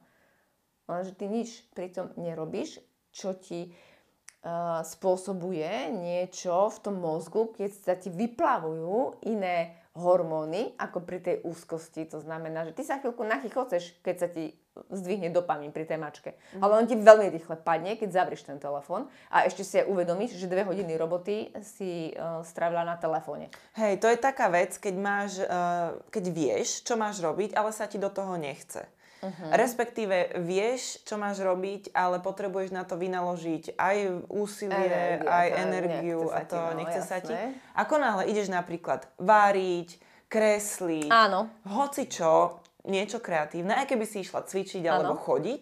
Lenže 0.91 1.15
ty 1.15 1.31
nič 1.31 1.63
pri 1.71 1.87
tom 1.87 2.11
nerobíš, 2.19 2.83
čo 3.15 3.31
ti 3.31 3.71
uh, 3.71 4.83
spôsobuje 4.83 5.95
niečo 5.95 6.67
v 6.67 6.77
tom 6.83 6.99
mozgu, 6.99 7.55
keď 7.55 7.71
sa 7.71 7.95
ti 7.95 8.11
vyplavujú 8.11 9.23
iné 9.23 9.79
hormóny, 9.95 10.75
ako 10.75 10.99
pri 11.03 11.19
tej 11.23 11.35
úzkosti. 11.47 12.11
To 12.11 12.19
znamená, 12.19 12.67
že 12.67 12.75
ty 12.75 12.83
sa 12.83 12.99
chvíľku 12.99 13.23
nachychoceš, 13.23 14.03
keď 14.03 14.15
sa 14.19 14.27
ti 14.27 14.51
zdvihne 14.91 15.27
dopamín 15.35 15.75
pri 15.75 15.83
tej 15.83 15.99
mačke. 15.99 16.31
Mm. 16.55 16.61
Ale 16.63 16.73
on 16.79 16.85
ti 16.87 16.95
veľmi 16.95 17.27
rýchle 17.27 17.59
padne, 17.59 17.99
keď 17.99 18.09
zavrieš 18.11 18.47
ten 18.47 18.55
telefón 18.55 19.11
a 19.27 19.43
ešte 19.43 19.67
si 19.67 19.83
aj 19.83 19.91
uvedomíš, 19.91 20.39
že 20.39 20.47
dve 20.47 20.63
hodiny 20.63 20.95
roboty 20.95 21.51
si 21.59 22.15
uh, 22.15 22.39
strávila 22.47 22.87
na 22.87 22.95
telefóne. 22.95 23.51
Hej, 23.75 23.99
to 23.99 24.07
je 24.07 24.17
taká 24.19 24.47
vec, 24.47 24.71
keď, 24.79 24.95
máš, 24.95 25.31
uh, 25.43 25.99
keď 26.07 26.23
vieš, 26.31 26.87
čo 26.87 26.95
máš 26.95 27.19
robiť, 27.19 27.51
ale 27.51 27.75
sa 27.75 27.87
ti 27.87 27.99
do 27.99 28.07
toho 28.07 28.39
nechce. 28.39 28.87
Uh-huh. 29.21 29.53
Respektíve 29.53 30.41
vieš, 30.41 31.05
čo 31.05 31.13
máš 31.13 31.45
robiť, 31.45 31.93
ale 31.93 32.17
potrebuješ 32.17 32.73
na 32.73 32.81
to 32.81 32.97
vynaložiť 32.97 33.77
aj 33.77 33.97
úsilie, 34.33 34.73
Energia, 34.73 35.29
aj 35.29 35.47
energiu 35.61 36.21
a 36.33 36.41
to 36.41 36.57
ti, 36.57 36.65
no, 36.65 36.73
nechce 36.73 37.01
jasné. 37.05 37.11
sa 37.11 37.17
ti. 37.21 37.33
Ako 37.77 38.01
náhle 38.01 38.23
ideš 38.33 38.49
napríklad 38.49 39.05
váriť, 39.21 40.01
kresliť, 40.25 41.11
Áno. 41.11 41.51
hoci 41.69 42.07
čo, 42.07 42.60
niečo 42.85 43.21
kreatívne, 43.21 43.77
aj 43.77 43.89
keby 43.89 44.05
si 44.05 44.25
išla 44.25 44.45
cvičiť 44.45 44.83
alebo 44.85 45.17
Áno. 45.17 45.21
chodiť, 45.21 45.61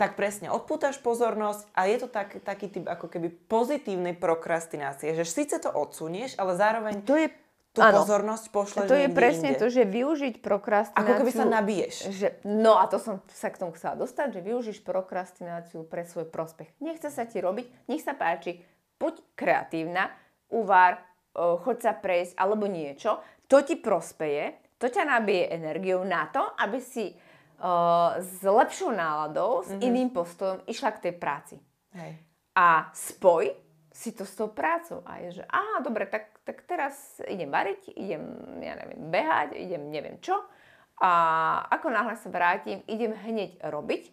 tak 0.00 0.16
presne 0.16 0.48
odpútaš 0.48 0.96
pozornosť 1.04 1.68
a 1.76 1.84
je 1.84 1.96
to 2.00 2.08
tak, 2.08 2.40
taký 2.40 2.72
typ 2.72 2.88
ako 2.88 3.12
keby 3.12 3.28
pozitívnej 3.52 4.16
prokrastinácie, 4.16 5.12
že 5.12 5.28
síce 5.28 5.60
to 5.60 5.68
odsunieš, 5.68 6.40
ale 6.40 6.56
zároveň 6.56 7.04
to 7.04 7.20
je 7.20 7.28
tú 7.70 7.84
ano. 7.84 8.02
pozornosť 8.02 8.44
pošleš 8.50 8.88
To 8.90 8.98
je 8.98 9.08
presne 9.12 9.54
inde. 9.54 9.60
to, 9.62 9.70
že 9.70 9.86
využiť 9.86 10.42
prokrastináciu... 10.42 11.06
Ako 11.06 11.12
keby 11.22 11.30
sa 11.30 11.46
nabiješ. 11.46 11.94
Že, 12.10 12.28
no 12.42 12.80
a 12.80 12.90
to 12.90 12.98
som 12.98 13.22
sa 13.30 13.46
k 13.52 13.62
tomu 13.62 13.76
chcela 13.78 13.94
dostať, 13.94 14.38
že 14.38 14.40
využíš 14.42 14.78
prokrastináciu 14.82 15.86
pre 15.86 16.02
svoj 16.02 16.26
prospech. 16.26 16.66
Nechce 16.82 17.12
sa 17.14 17.22
ti 17.30 17.38
robiť, 17.38 17.86
nech 17.86 18.02
sa 18.02 18.18
páči, 18.18 18.58
poď 18.98 19.22
kreatívna, 19.38 20.10
uvár, 20.50 20.98
choď 21.36 21.76
sa 21.78 21.92
prejsť 21.94 22.34
alebo 22.34 22.66
niečo, 22.66 23.22
to 23.46 23.62
ti 23.62 23.78
prospeje, 23.78 24.58
to 24.80 24.88
ťa 24.88 25.04
nabije 25.04 25.52
energiou 25.52 26.00
na 26.08 26.24
to, 26.32 26.40
aby 26.56 26.80
si 26.80 27.12
uh, 27.12 28.16
s 28.16 28.40
lepšou 28.40 28.96
náladou, 28.96 29.60
s 29.60 29.76
mm-hmm. 29.76 29.84
iným 29.84 30.08
postojom 30.08 30.64
išla 30.64 30.96
k 30.96 31.02
tej 31.04 31.14
práci. 31.20 31.56
Hej. 31.92 32.16
A 32.56 32.88
spoj 32.96 33.52
si 33.92 34.16
to 34.16 34.24
s 34.24 34.32
tou 34.32 34.48
prácou. 34.48 35.04
A 35.04 35.20
je, 35.20 35.42
že 35.42 35.44
aha, 35.44 35.84
dobre, 35.84 36.08
tak, 36.08 36.32
tak 36.48 36.64
teraz 36.64 37.20
idem 37.28 37.52
variť, 37.52 37.92
idem, 37.92 38.24
ja 38.64 38.74
neviem, 38.80 39.12
behať, 39.12 39.48
idem 39.60 39.82
neviem 39.92 40.16
čo. 40.24 40.40
A 41.00 41.12
ako 41.68 41.92
náhle 41.92 42.16
sa 42.16 42.32
vrátim, 42.32 42.80
idem 42.88 43.12
hneď 43.12 43.60
robiť. 43.60 44.08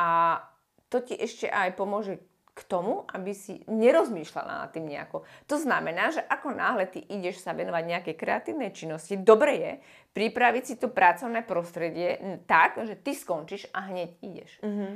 A 0.00 0.40
to 0.88 1.04
ti 1.04 1.12
ešte 1.12 1.50
aj 1.50 1.76
pomôže 1.76 2.22
k 2.54 2.60
tomu, 2.70 3.02
aby 3.10 3.34
si 3.34 3.66
nerozmýšľala 3.66 4.62
nad 4.62 4.70
tým 4.70 4.86
nejako. 4.86 5.26
To 5.50 5.58
znamená, 5.58 6.14
že 6.14 6.22
ako 6.22 6.54
náhle 6.54 6.86
ty 6.86 7.02
ideš 7.02 7.42
sa 7.42 7.50
venovať 7.50 7.82
nejakej 7.82 8.14
kreatívnej 8.14 8.70
činnosti, 8.70 9.18
dobre 9.18 9.52
je 9.58 9.72
pripraviť 10.14 10.62
si 10.62 10.74
to 10.78 10.86
pracovné 10.86 11.42
prostredie 11.42 12.38
tak, 12.46 12.78
že 12.86 12.94
ty 12.94 13.10
skončíš 13.18 13.66
a 13.74 13.90
hneď 13.90 14.10
ideš. 14.22 14.62
Mm-hmm. 14.62 14.92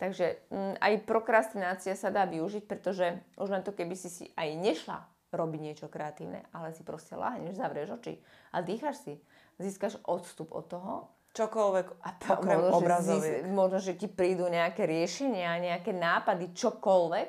Takže 0.00 0.26
m, 0.50 0.56
mm, 0.56 0.74
aj 0.80 0.92
prokrastinácia 1.04 1.94
sa 1.94 2.08
dá 2.08 2.24
využiť, 2.24 2.64
pretože 2.64 3.20
už 3.36 3.48
len 3.52 3.62
to, 3.62 3.76
keby 3.76 3.92
si 3.92 4.08
si 4.08 4.24
aj 4.32 4.48
nešla 4.56 5.04
robiť 5.30 5.60
niečo 5.60 5.86
kreatívne, 5.92 6.48
ale 6.50 6.72
si 6.72 6.80
proste 6.82 7.12
láhneš, 7.14 7.60
zavrieš 7.60 8.00
oči 8.00 8.18
a 8.50 8.64
dýchaš 8.64 8.96
si. 9.04 9.14
Získaš 9.60 10.00
odstup 10.08 10.50
od 10.50 10.64
toho. 10.66 10.94
Čokoľvek, 11.32 11.86
a 12.04 12.10
okrem 12.36 12.60
možno, 12.60 12.76
obrazoviek. 12.76 13.42
Že, 13.44 13.56
možno, 13.56 13.78
že 13.80 13.92
ti 13.96 14.08
prídu 14.08 14.52
nejaké 14.52 14.84
riešenia, 14.84 15.56
nejaké 15.56 15.96
nápady, 15.96 16.52
čokoľvek, 16.52 17.28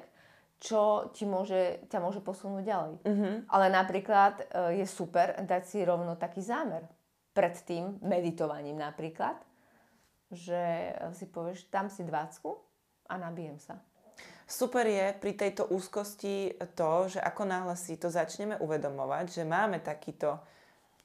čo 0.60 1.12
ti 1.16 1.24
môže, 1.24 1.88
ťa 1.88 2.00
môže 2.04 2.20
posunúť 2.20 2.64
ďalej. 2.64 2.94
Uh-huh. 3.04 3.36
Ale 3.48 3.66
napríklad 3.72 4.44
e, 4.44 4.84
je 4.84 4.86
super 4.88 5.40
dať 5.40 5.64
si 5.64 5.80
rovno 5.84 6.20
taký 6.20 6.44
zámer. 6.44 6.84
Pred 7.32 7.56
tým 7.64 7.84
meditovaním 8.04 8.80
napríklad 8.80 9.40
že 10.34 10.94
si 11.14 11.30
povieš, 11.30 11.70
tam 11.70 11.88
si 11.88 12.02
dvácku 12.04 12.58
a 13.08 13.14
nabijem 13.22 13.62
sa. 13.62 13.78
Super 14.44 14.86
je 14.86 15.16
pri 15.18 15.34
tejto 15.40 15.72
úzkosti 15.72 16.60
to, 16.76 17.08
že 17.08 17.20
ako 17.24 17.48
náhle 17.48 17.74
si 17.80 17.96
to 17.96 18.12
začneme 18.12 18.60
uvedomovať, 18.60 19.26
že 19.32 19.44
máme 19.48 19.80
takýto 19.80 20.42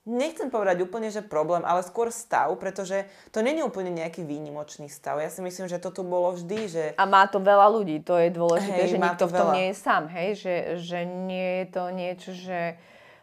nechcem 0.09 0.49
povedať 0.49 0.81
úplne, 0.81 1.13
že 1.13 1.21
problém, 1.21 1.61
ale 1.69 1.85
skôr 1.85 2.09
stav, 2.09 2.49
pretože 2.57 3.05
to 3.29 3.45
není 3.45 3.61
úplne 3.61 3.93
nejaký 3.93 4.25
výnimočný 4.25 4.89
stav. 4.89 5.21
Ja 5.21 5.29
si 5.29 5.45
myslím, 5.45 5.69
že 5.69 5.77
to 5.77 5.93
tu 5.93 6.01
bolo 6.01 6.33
vždy, 6.33 6.59
že... 6.67 6.85
A 6.97 7.05
má 7.05 7.29
to 7.29 7.39
veľa 7.39 7.69
ľudí, 7.69 8.01
to 8.01 8.17
je 8.17 8.33
dôležité, 8.33 8.83
hej, 8.89 8.91
že 8.97 8.99
nikto 8.99 9.25
v 9.29 9.33
tom 9.37 9.49
nie 9.53 9.67
je 9.71 9.77
sám, 9.77 10.05
hej? 10.09 10.29
Že, 10.41 10.55
že 10.81 10.99
nie 11.05 11.49
je 11.63 11.67
to 11.69 11.83
niečo, 11.93 12.31
že 12.33 12.61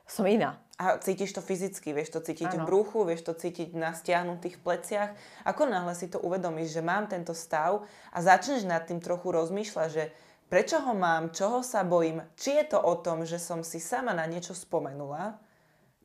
som 0.06 0.30
iná. 0.30 0.62
A 0.76 1.00
cítiš 1.00 1.32
to 1.32 1.40
fyzicky, 1.40 1.96
vieš 1.96 2.12
to 2.12 2.20
cítiť 2.20 2.52
ano. 2.52 2.68
v 2.68 2.68
bruchu, 2.68 3.08
vieš 3.08 3.24
to 3.24 3.34
cítiť 3.34 3.80
na 3.80 3.96
stiahnutých 3.96 4.60
pleciach. 4.60 5.16
Ako 5.48 5.72
náhle 5.72 5.96
si 5.96 6.12
to 6.12 6.20
uvedomíš, 6.20 6.76
že 6.76 6.84
mám 6.84 7.08
tento 7.08 7.32
stav 7.32 7.88
a 8.12 8.18
začneš 8.20 8.68
nad 8.68 8.84
tým 8.84 9.00
trochu 9.00 9.32
rozmýšľať, 9.32 9.88
že 9.88 10.12
prečo 10.52 10.84
ho 10.84 10.92
mám, 10.92 11.32
čoho 11.32 11.64
sa 11.64 11.88
bojím, 11.88 12.28
či 12.36 12.60
je 12.60 12.76
to 12.76 12.80
o 12.84 13.00
tom, 13.00 13.24
že 13.24 13.40
som 13.40 13.64
si 13.64 13.80
sama 13.80 14.12
na 14.12 14.28
niečo 14.28 14.52
spomenula, 14.52 15.40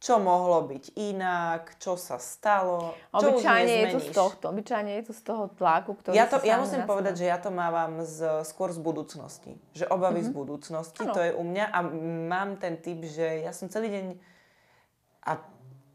čo 0.00 0.16
mohlo 0.16 0.64
byť 0.64 0.96
inak, 0.96 1.76
čo 1.76 2.00
sa 2.00 2.16
stalo, 2.16 2.96
obyčajne 3.12 3.68
je 3.68 3.86
to 3.92 4.00
z 4.00 4.08
tohto, 4.16 4.44
obyčajne 4.48 4.92
je 4.96 5.04
to 5.04 5.12
z 5.12 5.22
toho 5.28 5.52
tlaku, 5.52 5.92
ktorý 5.92 6.16
ja, 6.16 6.24
to, 6.24 6.40
ja 6.40 6.56
musím 6.56 6.88
povedať, 6.88 7.20
že 7.20 7.26
ja 7.28 7.36
to 7.36 7.52
mávam 7.52 8.00
z, 8.00 8.40
skôr 8.48 8.72
z 8.72 8.80
budúcnosti. 8.80 9.60
Že 9.76 9.92
obavy 9.92 10.24
mm-hmm. 10.24 10.32
z 10.32 10.38
budúcnosti, 10.40 11.02
ano. 11.04 11.12
to 11.12 11.20
je 11.20 11.32
u 11.36 11.44
mňa 11.44 11.64
a 11.68 11.78
mám 12.32 12.56
ten 12.56 12.80
typ, 12.80 13.04
že 13.04 13.44
ja 13.44 13.52
som 13.52 13.68
celý 13.68 13.92
deň 13.92 14.06
a 15.28 15.32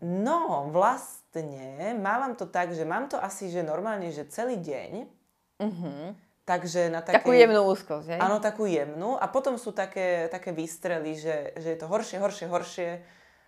No, 0.06 0.70
vlastne, 0.70 1.96
mávam 1.98 2.36
to 2.36 2.46
tak, 2.46 2.76
že 2.76 2.86
mám 2.86 3.10
to 3.10 3.18
asi, 3.18 3.50
že 3.50 3.66
normálne, 3.66 4.12
že 4.14 4.30
celý 4.30 4.62
deň, 4.62 5.10
Uh-huh. 5.56 6.12
takže 6.44 6.92
na 6.92 7.00
takej... 7.00 7.24
Takú 7.24 7.32
jemnú 7.32 7.64
úzkosť, 7.72 8.08
hej? 8.12 8.20
Áno, 8.20 8.44
takú 8.44 8.68
jemnú. 8.68 9.16
A 9.16 9.32
potom 9.32 9.56
sú 9.56 9.72
také, 9.72 10.28
také 10.28 10.52
výstrely, 10.52 11.16
že, 11.16 11.56
že 11.56 11.68
je 11.76 11.80
to 11.80 11.88
horšie, 11.88 12.20
horšie, 12.20 12.46
horšie 12.52 12.90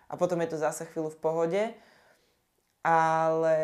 a 0.07 0.13
potom 0.15 0.39
je 0.43 0.49
to 0.55 0.57
zase 0.57 0.87
chvíľu 0.91 1.11
v 1.13 1.21
pohode. 1.21 1.63
Ale 2.87 3.57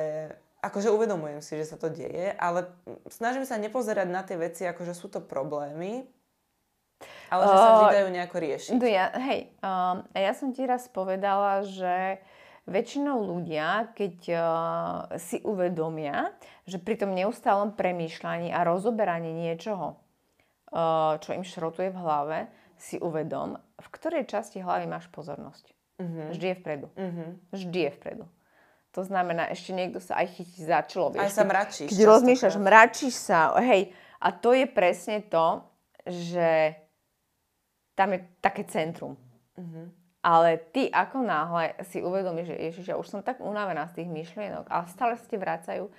akože 0.64 0.92
uvedomujem 0.92 1.40
si, 1.44 1.60
že 1.60 1.76
sa 1.76 1.78
to 1.80 1.92
deje, 1.92 2.32
ale 2.40 2.72
snažím 3.12 3.44
sa 3.44 3.60
nepozerať 3.60 4.08
na 4.08 4.24
tie 4.24 4.36
veci, 4.40 4.64
ako 4.64 4.88
že 4.88 4.96
sú 4.96 5.08
to 5.12 5.20
problémy, 5.24 6.08
ale 7.28 7.44
že 7.48 7.56
sa 7.56 7.70
vždy 7.76 7.88
dajú 8.00 8.10
nejako 8.16 8.38
riešiť. 8.40 8.72
Ja, 8.88 9.12
hej, 9.28 9.52
um, 9.60 10.08
ja 10.16 10.32
som 10.32 10.56
ti 10.56 10.64
raz 10.64 10.88
povedala, 10.88 11.68
že 11.68 12.24
väčšinou 12.64 13.20
ľudia, 13.28 13.92
keď 13.92 14.16
uh, 14.32 14.44
si 15.20 15.44
uvedomia, 15.44 16.32
že 16.64 16.80
pri 16.80 16.96
tom 16.96 17.12
neustálom 17.12 17.76
premýšľaní 17.76 18.56
a 18.56 18.64
rozoberaní 18.64 19.36
niečoho, 19.36 20.00
uh, 20.72 21.20
čo 21.20 21.36
im 21.36 21.44
šrotuje 21.44 21.92
v 21.92 22.00
hlave, 22.00 22.40
si 22.80 23.00
uvedom, 23.00 23.60
v 23.60 23.88
ktorej 23.92 24.32
časti 24.32 24.64
hlavy 24.64 24.88
máš 24.88 25.12
pozornosť. 25.12 25.83
Uh-huh. 26.00 26.30
Vždy 26.34 26.46
je 26.54 26.56
vpredu. 26.58 26.88
Uh-huh. 26.94 27.30
Vždy 27.54 27.80
je 27.90 27.92
vpredu. 27.98 28.26
To 28.94 29.02
znamená, 29.02 29.50
ešte 29.50 29.74
niekto 29.74 29.98
sa 29.98 30.22
aj 30.22 30.38
chytí 30.38 30.62
za 30.62 30.86
čelo. 30.86 31.10
Aj 31.18 31.30
sa 31.34 31.42
mračíš. 31.42 31.90
Keď 31.90 32.02
rozmýšľaš, 32.06 32.56
mračíš 32.62 33.16
sa, 33.18 33.58
hej. 33.62 33.90
A 34.22 34.30
to 34.30 34.54
je 34.54 34.70
presne 34.70 35.26
to, 35.26 35.66
že 36.06 36.78
tam 37.98 38.14
je 38.14 38.20
také 38.42 38.66
centrum. 38.70 39.18
Uh-huh. 39.58 39.90
Ale 40.24 40.56
ty 40.72 40.88
ako 40.88 41.20
náhle 41.20 41.76
si 41.84 42.00
uvedomíš, 42.00 42.54
že 42.54 42.64
Ježiš, 42.70 42.86
ja 42.94 42.96
už 42.96 43.12
som 43.12 43.20
tak 43.26 43.44
unavená 43.44 43.90
z 43.92 44.02
tých 44.02 44.10
myšlienok, 44.14 44.72
ale 44.72 44.86
stále 44.88 45.14
sa 45.20 45.26
ti 45.28 45.36
vracajú, 45.36 45.92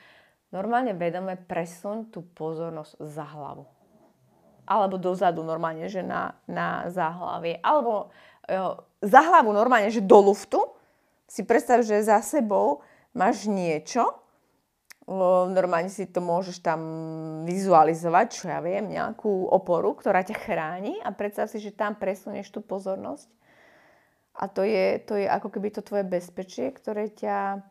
normálne 0.48 0.96
vedome 0.96 1.36
presuň 1.36 2.08
tú 2.08 2.24
pozornosť 2.32 3.04
za 3.04 3.26
hlavu. 3.26 3.68
Alebo 4.64 4.96
dozadu 4.96 5.44
normálne, 5.44 5.90
že 5.92 6.00
na, 6.00 6.40
na 6.48 6.88
záhlavie. 6.88 7.60
Alebo 7.60 8.08
jo, 8.48 8.80
za 9.04 9.20
hlavu 9.20 9.52
normálne, 9.52 9.92
že 9.92 10.00
do 10.00 10.18
luftu. 10.32 10.60
Si 11.28 11.44
predstav, 11.44 11.84
že 11.84 12.04
za 12.04 12.20
sebou 12.24 12.80
máš 13.12 13.44
niečo, 13.44 14.08
normálne 15.52 15.92
si 15.92 16.08
to 16.08 16.24
môžeš 16.24 16.64
tam 16.64 16.80
vizualizovať, 17.44 18.26
čo 18.32 18.44
ja 18.48 18.64
viem, 18.64 18.88
nejakú 18.88 19.52
oporu, 19.52 19.92
ktorá 19.92 20.24
ťa 20.24 20.36
chráni 20.40 20.96
a 21.04 21.12
predstav 21.12 21.52
si, 21.52 21.60
že 21.60 21.76
tam 21.76 21.96
presunieš 21.96 22.48
tú 22.48 22.64
pozornosť 22.64 23.28
a 24.34 24.50
to 24.50 24.66
je, 24.66 24.98
to 25.06 25.14
je 25.14 25.30
ako 25.30 25.46
keby 25.46 25.70
to 25.70 25.86
tvoje 25.86 26.02
bezpečie, 26.02 26.74
ktoré 26.74 27.06
ťa, 27.06 27.62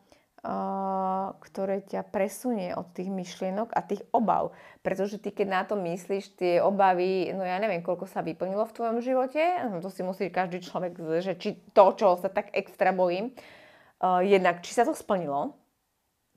ktoré 1.40 1.80
ťa 1.80 2.04
presunie 2.04 2.76
od 2.76 2.92
tých 2.92 3.08
myšlienok 3.08 3.72
a 3.72 3.80
tých 3.80 4.04
obav. 4.12 4.52
Pretože 4.84 5.16
ty, 5.16 5.32
keď 5.32 5.46
na 5.48 5.62
to 5.64 5.74
myslíš, 5.80 6.36
tie 6.36 6.60
obavy, 6.60 7.32
no 7.32 7.40
ja 7.40 7.56
neviem, 7.56 7.80
koľko 7.80 8.04
sa 8.04 8.20
vyplnilo 8.20 8.68
v 8.68 8.76
tvojom 8.76 8.98
živote, 9.00 9.40
no 9.72 9.80
to 9.80 9.88
si 9.88 10.04
musí 10.04 10.28
každý 10.28 10.60
človek, 10.60 11.00
že 11.24 11.32
či 11.40 11.56
to, 11.72 11.96
čo 11.96 12.20
sa 12.20 12.28
tak 12.28 12.52
extra 12.52 12.92
bojím, 12.92 13.32
uh, 13.32 14.20
jednak, 14.20 14.60
či 14.60 14.76
sa 14.76 14.84
to 14.84 14.92
splnilo, 14.92 15.56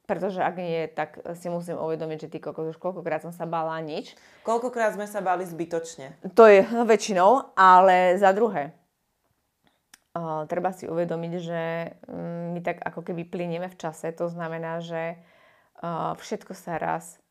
pretože 0.08 0.40
ak 0.40 0.56
nie, 0.56 0.88
tak 0.88 1.20
si 1.36 1.52
musím 1.52 1.76
uvedomiť, 1.76 2.18
že 2.24 2.32
ty 2.32 2.38
koľko, 2.40 2.72
už 2.72 2.80
koľkokrát 2.80 3.28
som 3.28 3.36
sa 3.36 3.44
bála 3.44 3.76
nič. 3.84 4.16
Koľkokrát 4.48 4.96
sme 4.96 5.04
sa 5.04 5.20
báli 5.20 5.44
zbytočne. 5.44 6.16
To 6.32 6.48
je 6.48 6.64
väčšinou, 6.64 7.52
ale 7.60 8.16
za 8.16 8.32
druhé, 8.32 8.72
uh, 10.18 10.44
treba 10.50 10.74
si 10.74 10.90
uvedomiť, 10.90 11.34
že 11.40 11.62
um, 12.10 12.58
my 12.58 12.60
tak 12.66 12.82
ako 12.82 13.06
keby 13.06 13.24
plinieme 13.30 13.70
v 13.70 13.80
čase. 13.80 14.10
To 14.18 14.28
znamená, 14.28 14.82
že 14.82 15.18
uh, 15.82 16.18
všetko 16.18 16.54
sa 16.58 16.82
raz 16.82 17.22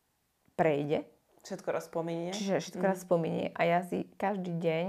prejde. 0.57 1.05
Všetko 1.45 1.67
raz 1.71 1.87
spominie. 1.87 2.31
Čiže 2.35 2.59
všetko 2.59 2.83
mm. 2.83 2.89
raz 2.89 2.99
spominie 3.03 3.45
a 3.55 3.61
ja 3.63 3.79
si 3.87 4.09
každý 4.19 4.51
deň 4.57 4.85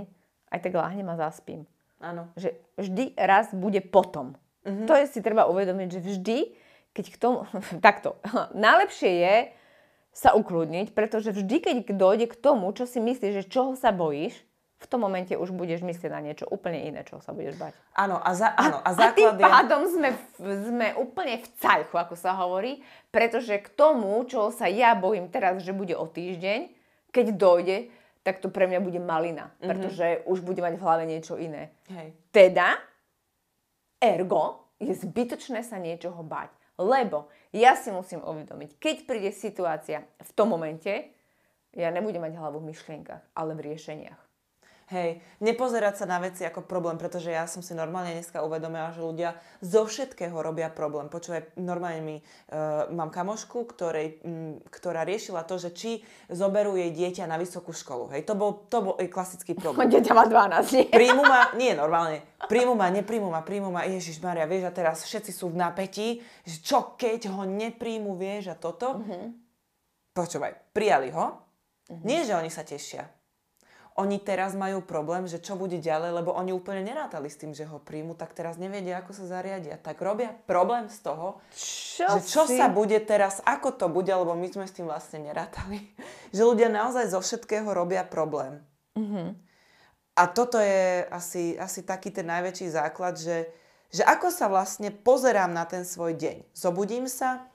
aj 0.51 0.59
tak 0.65 0.75
láhnem 0.75 1.07
a 1.13 1.21
zaspím. 1.21 1.69
Áno. 2.03 2.31
Že 2.35 2.57
vždy 2.79 3.05
raz 3.15 3.51
bude 3.55 3.79
potom. 3.85 4.35
Mm-hmm. 4.67 4.87
To 4.87 4.95
je 4.99 5.07
si 5.07 5.21
treba 5.23 5.47
uvedomiť, 5.47 5.89
že 5.99 6.01
vždy, 6.03 6.39
keď 6.95 7.05
k 7.15 7.17
tomu... 7.19 7.47
takto. 7.87 8.19
Najlepšie 8.55 9.13
je 9.23 9.37
sa 10.11 10.35
ukludniť, 10.35 10.99
pretože 10.99 11.31
vždy, 11.31 11.57
keď 11.63 11.77
dojde 11.95 12.27
k 12.27 12.37
tomu, 12.41 12.75
čo 12.75 12.91
si 12.91 12.99
myslíš, 12.99 13.45
že 13.45 13.51
čoho 13.51 13.79
sa 13.79 13.95
bojíš, 13.95 14.35
v 14.79 14.87
tom 14.87 15.03
momente 15.03 15.35
už 15.35 15.51
budeš 15.51 15.83
myslieť 15.83 16.11
na 16.15 16.23
niečo 16.23 16.47
úplne 16.47 16.87
iné, 16.87 17.03
čo 17.03 17.19
sa 17.19 17.35
budeš 17.35 17.59
bať. 17.59 17.75
Áno, 17.99 18.23
a, 18.23 18.31
za, 18.31 18.55
áno, 18.55 18.79
a, 18.79 18.91
a 18.95 19.11
tým 19.11 19.35
pádom 19.35 19.91
sme, 19.91 20.15
sme 20.39 20.95
úplne 20.95 21.43
v 21.43 21.47
cajchu, 21.59 21.99
ako 21.99 22.15
sa 22.15 22.39
hovorí, 22.39 22.79
pretože 23.11 23.59
k 23.59 23.69
tomu, 23.75 24.23
čo 24.31 24.55
sa 24.55 24.71
ja 24.71 24.95
bojím 24.95 25.35
teraz, 25.35 25.67
že 25.67 25.75
bude 25.75 25.99
o 25.99 26.07
týždeň, 26.07 26.71
keď 27.11 27.27
dojde, 27.35 27.79
tak 28.23 28.39
to 28.39 28.53
pre 28.55 28.71
mňa 28.71 28.79
bude 28.79 29.01
malina, 29.03 29.51
mm-hmm. 29.51 29.67
pretože 29.67 30.07
už 30.31 30.47
bude 30.47 30.63
mať 30.63 30.79
v 30.79 30.85
hlave 30.87 31.05
niečo 31.11 31.35
iné. 31.35 31.75
Hej. 31.91 32.15
Teda, 32.31 32.79
ergo, 33.99 34.69
je 34.79 34.95
zbytočné 34.95 35.67
sa 35.67 35.83
niečoho 35.83 36.23
bať. 36.23 36.55
Lebo 36.79 37.27
ja 37.51 37.75
si 37.75 37.91
musím 37.91 38.23
uvedomiť, 38.23 38.79
keď 38.79 38.97
príde 39.03 39.35
situácia 39.35 40.07
v 40.23 40.31
tom 40.39 40.55
momente, 40.55 41.11
ja 41.75 41.91
nebudem 41.91 42.23
mať 42.23 42.39
hlavu 42.39 42.63
v 42.63 42.71
myšlienkach, 42.71 43.23
ale 43.35 43.59
v 43.59 43.75
riešeniach. 43.75 44.28
Hej, 44.89 45.21
nepozerať 45.45 46.01
sa 46.01 46.07
na 46.09 46.17
veci 46.17 46.49
ako 46.49 46.65
problém, 46.65 46.97
pretože 46.97 47.29
ja 47.29 47.45
som 47.45 47.61
si 47.61 47.77
normálne 47.77 48.17
dneska 48.17 48.41
uvedomila, 48.41 48.89
že 48.97 49.05
ľudia 49.05 49.37
zo 49.61 49.85
všetkého 49.85 50.33
robia 50.33 50.73
problém. 50.73 51.13
Počúvaj, 51.13 51.61
normálne 51.61 52.01
mi, 52.01 52.17
uh, 52.25 52.89
mám 52.89 53.13
kamošku, 53.13 53.69
ktorej, 53.69 54.25
m, 54.25 54.57
ktorá 54.73 55.05
riešila 55.05 55.45
to, 55.45 55.61
že 55.61 55.77
či 55.77 55.91
zoberú 56.33 56.73
jej 56.81 56.89
dieťa 56.89 57.29
na 57.29 57.37
vysokú 57.37 57.77
školu. 57.77 58.17
Hej, 58.17 58.25
to 58.25 58.33
bol, 58.33 58.65
to 58.73 58.81
bol 58.81 58.97
klasický 58.97 59.53
problém. 59.53 59.89
Dieťa 59.93 60.17
má 60.17 60.25
12, 60.25 60.73
nie? 60.73 60.85
Príjmu 60.89 61.21
ma, 61.21 61.53
nie 61.53 61.77
normálne, 61.77 62.25
príjmu 62.49 62.73
ma, 62.73 62.89
nepríjmu 62.89 63.29
ma, 63.29 63.45
príjmu 63.45 63.69
ma, 63.69 63.85
Ježiš 63.85 64.25
Maria, 64.25 64.49
vieš, 64.49 64.73
a 64.73 64.73
teraz 64.73 65.05
všetci 65.05 65.37
sú 65.37 65.53
v 65.53 65.69
napätí, 65.69 66.25
že 66.49 66.65
čo 66.65 66.97
keď 66.97 67.29
ho 67.29 67.45
nepríjmu, 67.45 68.17
vieš, 68.17 68.53
a 68.53 68.57
toto. 68.57 69.05
Uh-huh. 69.05 69.37
Počúvaj, 70.17 70.73
prijali 70.73 71.13
ho, 71.13 71.37
uh-huh. 71.37 72.01
nie, 72.09 72.25
že 72.25 72.33
oni 72.33 72.49
sa 72.49 72.65
tešia 72.65 73.18
oni 73.99 74.23
teraz 74.23 74.55
majú 74.55 74.79
problém, 74.79 75.27
že 75.27 75.43
čo 75.43 75.59
bude 75.59 75.83
ďalej, 75.83 76.23
lebo 76.23 76.31
oni 76.31 76.55
úplne 76.55 76.87
nerátali 76.87 77.27
s 77.27 77.35
tým, 77.35 77.51
že 77.51 77.67
ho 77.67 77.83
príjmu, 77.83 78.15
tak 78.15 78.31
teraz 78.31 78.55
nevedia, 78.55 79.03
ako 79.03 79.11
sa 79.11 79.27
zariadia. 79.27 79.75
Tak 79.75 79.99
robia 79.99 80.31
problém 80.47 80.87
z 80.87 81.03
toho, 81.03 81.43
čo 81.51 82.07
že 82.07 82.23
čo 82.23 82.47
si? 82.47 82.55
sa 82.55 82.71
bude 82.71 82.95
teraz, 83.03 83.43
ako 83.43 83.75
to 83.75 83.91
bude, 83.91 84.15
lebo 84.15 84.39
my 84.39 84.47
sme 84.47 84.71
s 84.71 84.77
tým 84.79 84.87
vlastne 84.87 85.27
nerátali. 85.27 85.83
že 86.37 86.47
ľudia 86.47 86.71
naozaj 86.71 87.11
zo 87.11 87.19
všetkého 87.19 87.67
robia 87.75 88.07
problém. 88.07 88.63
Mm-hmm. 88.95 89.29
A 90.15 90.23
toto 90.31 90.63
je 90.63 91.03
asi, 91.11 91.59
asi 91.59 91.83
taký 91.83 92.15
ten 92.15 92.31
najväčší 92.31 92.71
základ, 92.71 93.19
že, 93.19 93.51
že 93.91 94.07
ako 94.07 94.31
sa 94.31 94.47
vlastne 94.47 94.95
pozerám 94.95 95.51
na 95.51 95.67
ten 95.67 95.83
svoj 95.83 96.15
deň. 96.15 96.47
Zobudím 96.55 97.11
sa 97.11 97.51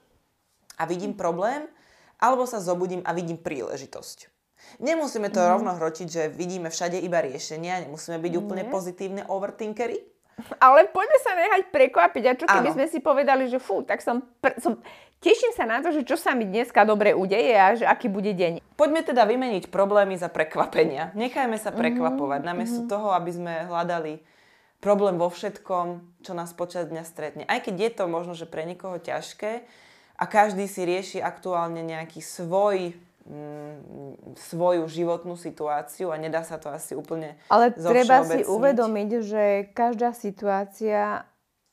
a 0.75 0.83
vidím 0.83 1.15
problém, 1.15 1.71
alebo 2.19 2.43
sa 2.43 2.59
zobudím 2.59 2.99
a 3.07 3.15
vidím 3.15 3.39
príležitosť. 3.39 4.32
Nemusíme 4.81 5.29
to 5.29 5.39
mm. 5.39 5.47
rovno 5.47 5.71
hrotiť, 5.77 6.07
že 6.09 6.23
vidíme 6.33 6.73
všade 6.73 6.97
iba 6.99 7.21
riešenia, 7.21 7.85
nemusíme 7.85 8.17
byť 8.17 8.33
úplne 8.39 8.63
pozitívne 8.67 9.23
overthinkery. 9.29 10.13
Ale 10.57 10.89
poďme 10.89 11.19
sa 11.21 11.31
nechať 11.37 11.61
prekvapiť. 11.69 12.23
A 12.25 12.33
čo 12.33 12.45
keby 12.49 12.69
ano. 12.73 12.75
sme 12.75 12.85
si 12.89 12.99
povedali, 12.99 13.45
že 13.47 13.61
fú, 13.61 13.85
tak 13.85 14.01
som, 14.01 14.25
pr- 14.41 14.57
som... 14.57 14.81
Teším 15.23 15.55
sa 15.55 15.63
na 15.63 15.79
to, 15.79 15.95
že 15.95 16.03
čo 16.03 16.19
sa 16.19 16.35
mi 16.35 16.43
dneska 16.43 16.83
dobre 16.83 17.15
udeje 17.15 17.55
a 17.55 17.79
že 17.79 17.87
aký 17.87 18.11
bude 18.11 18.35
deň. 18.35 18.59
Poďme 18.75 19.07
teda 19.07 19.23
vymeniť 19.23 19.71
problémy 19.71 20.19
za 20.19 20.27
prekvapenia. 20.27 21.15
Nechajme 21.15 21.55
sa 21.55 21.71
prekvapovať, 21.71 22.43
mm-hmm. 22.43 22.51
namiesto 22.51 22.83
mm-hmm. 22.83 22.91
toho, 22.91 23.15
aby 23.15 23.31
sme 23.31 23.53
hľadali 23.71 24.19
problém 24.83 25.15
vo 25.15 25.31
všetkom, 25.31 26.19
čo 26.27 26.35
nás 26.35 26.51
počas 26.51 26.91
dňa 26.91 27.07
stretne. 27.07 27.43
Aj 27.47 27.63
keď 27.63 27.75
je 27.87 27.91
to 27.95 28.03
možno, 28.11 28.35
že 28.35 28.43
pre 28.43 28.67
niekoho 28.67 28.99
ťažké 28.99 29.63
a 30.19 30.23
každý 30.27 30.67
si 30.67 30.83
rieši 30.83 31.23
aktuálne 31.23 31.79
nejaký 31.79 32.19
svoj 32.19 32.91
svoju 34.35 34.83
životnú 34.91 35.39
situáciu 35.39 36.11
a 36.11 36.19
nedá 36.19 36.43
sa 36.43 36.59
to 36.59 36.67
asi 36.67 36.91
úplne 36.91 37.39
Ale 37.47 37.71
treba 37.71 38.19
si 38.27 38.43
uvedomiť, 38.43 39.09
že 39.23 39.43
každá 39.71 40.11
situácia 40.11 41.23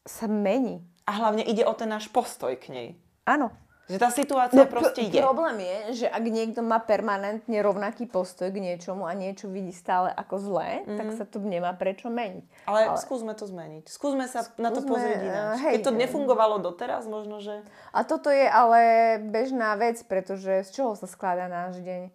sa 0.07 0.27
mení. 0.31 0.87
A 1.11 1.19
hlavne 1.19 1.43
ide 1.43 1.67
o 1.67 1.75
ten 1.75 1.91
náš 1.91 2.07
postoj 2.07 2.55
k 2.55 2.71
nej. 2.71 2.89
Áno. 3.27 3.51
Že 3.90 3.98
tá 3.98 4.11
situácia 4.14 4.62
no, 4.62 4.70
proste 4.70 5.11
ide. 5.11 5.18
Problém 5.18 5.66
je, 5.66 5.79
že 6.03 6.07
ak 6.07 6.22
niekto 6.22 6.62
má 6.62 6.79
permanentne 6.79 7.59
rovnaký 7.59 8.07
postoj 8.07 8.46
k 8.55 8.62
niečomu 8.62 9.03
a 9.03 9.12
niečo 9.18 9.50
vidí 9.50 9.74
stále 9.74 10.14
ako 10.14 10.38
zlé, 10.38 10.87
mm-hmm. 10.87 10.94
tak 10.94 11.09
sa 11.18 11.24
to 11.26 11.42
nemá 11.42 11.74
prečo 11.74 12.07
meniť. 12.07 12.70
Ale, 12.70 12.94
Ale 12.94 13.03
skúsme 13.03 13.35
to 13.35 13.50
zmeniť. 13.50 13.90
Skúsme 13.90 14.31
sa 14.31 14.46
skúsme, 14.46 14.62
na 14.62 14.70
to 14.70 14.87
pozrieť 14.87 15.20
ináč. 15.26 15.55
Hej, 15.66 15.72
Keď 15.74 15.83
to 15.83 15.94
nefungovalo 15.98 16.62
doteraz, 16.62 17.11
možno, 17.11 17.42
že... 17.42 17.66
A 17.90 18.07
toto 18.07 18.31
je 18.31 18.46
ale 18.46 18.81
bežná 19.26 19.74
vec, 19.74 19.98
pretože 20.07 20.62
z 20.62 20.70
čoho 20.70 20.94
sa 20.94 21.11
skladá 21.11 21.50
náš 21.50 21.83
deň? 21.83 22.14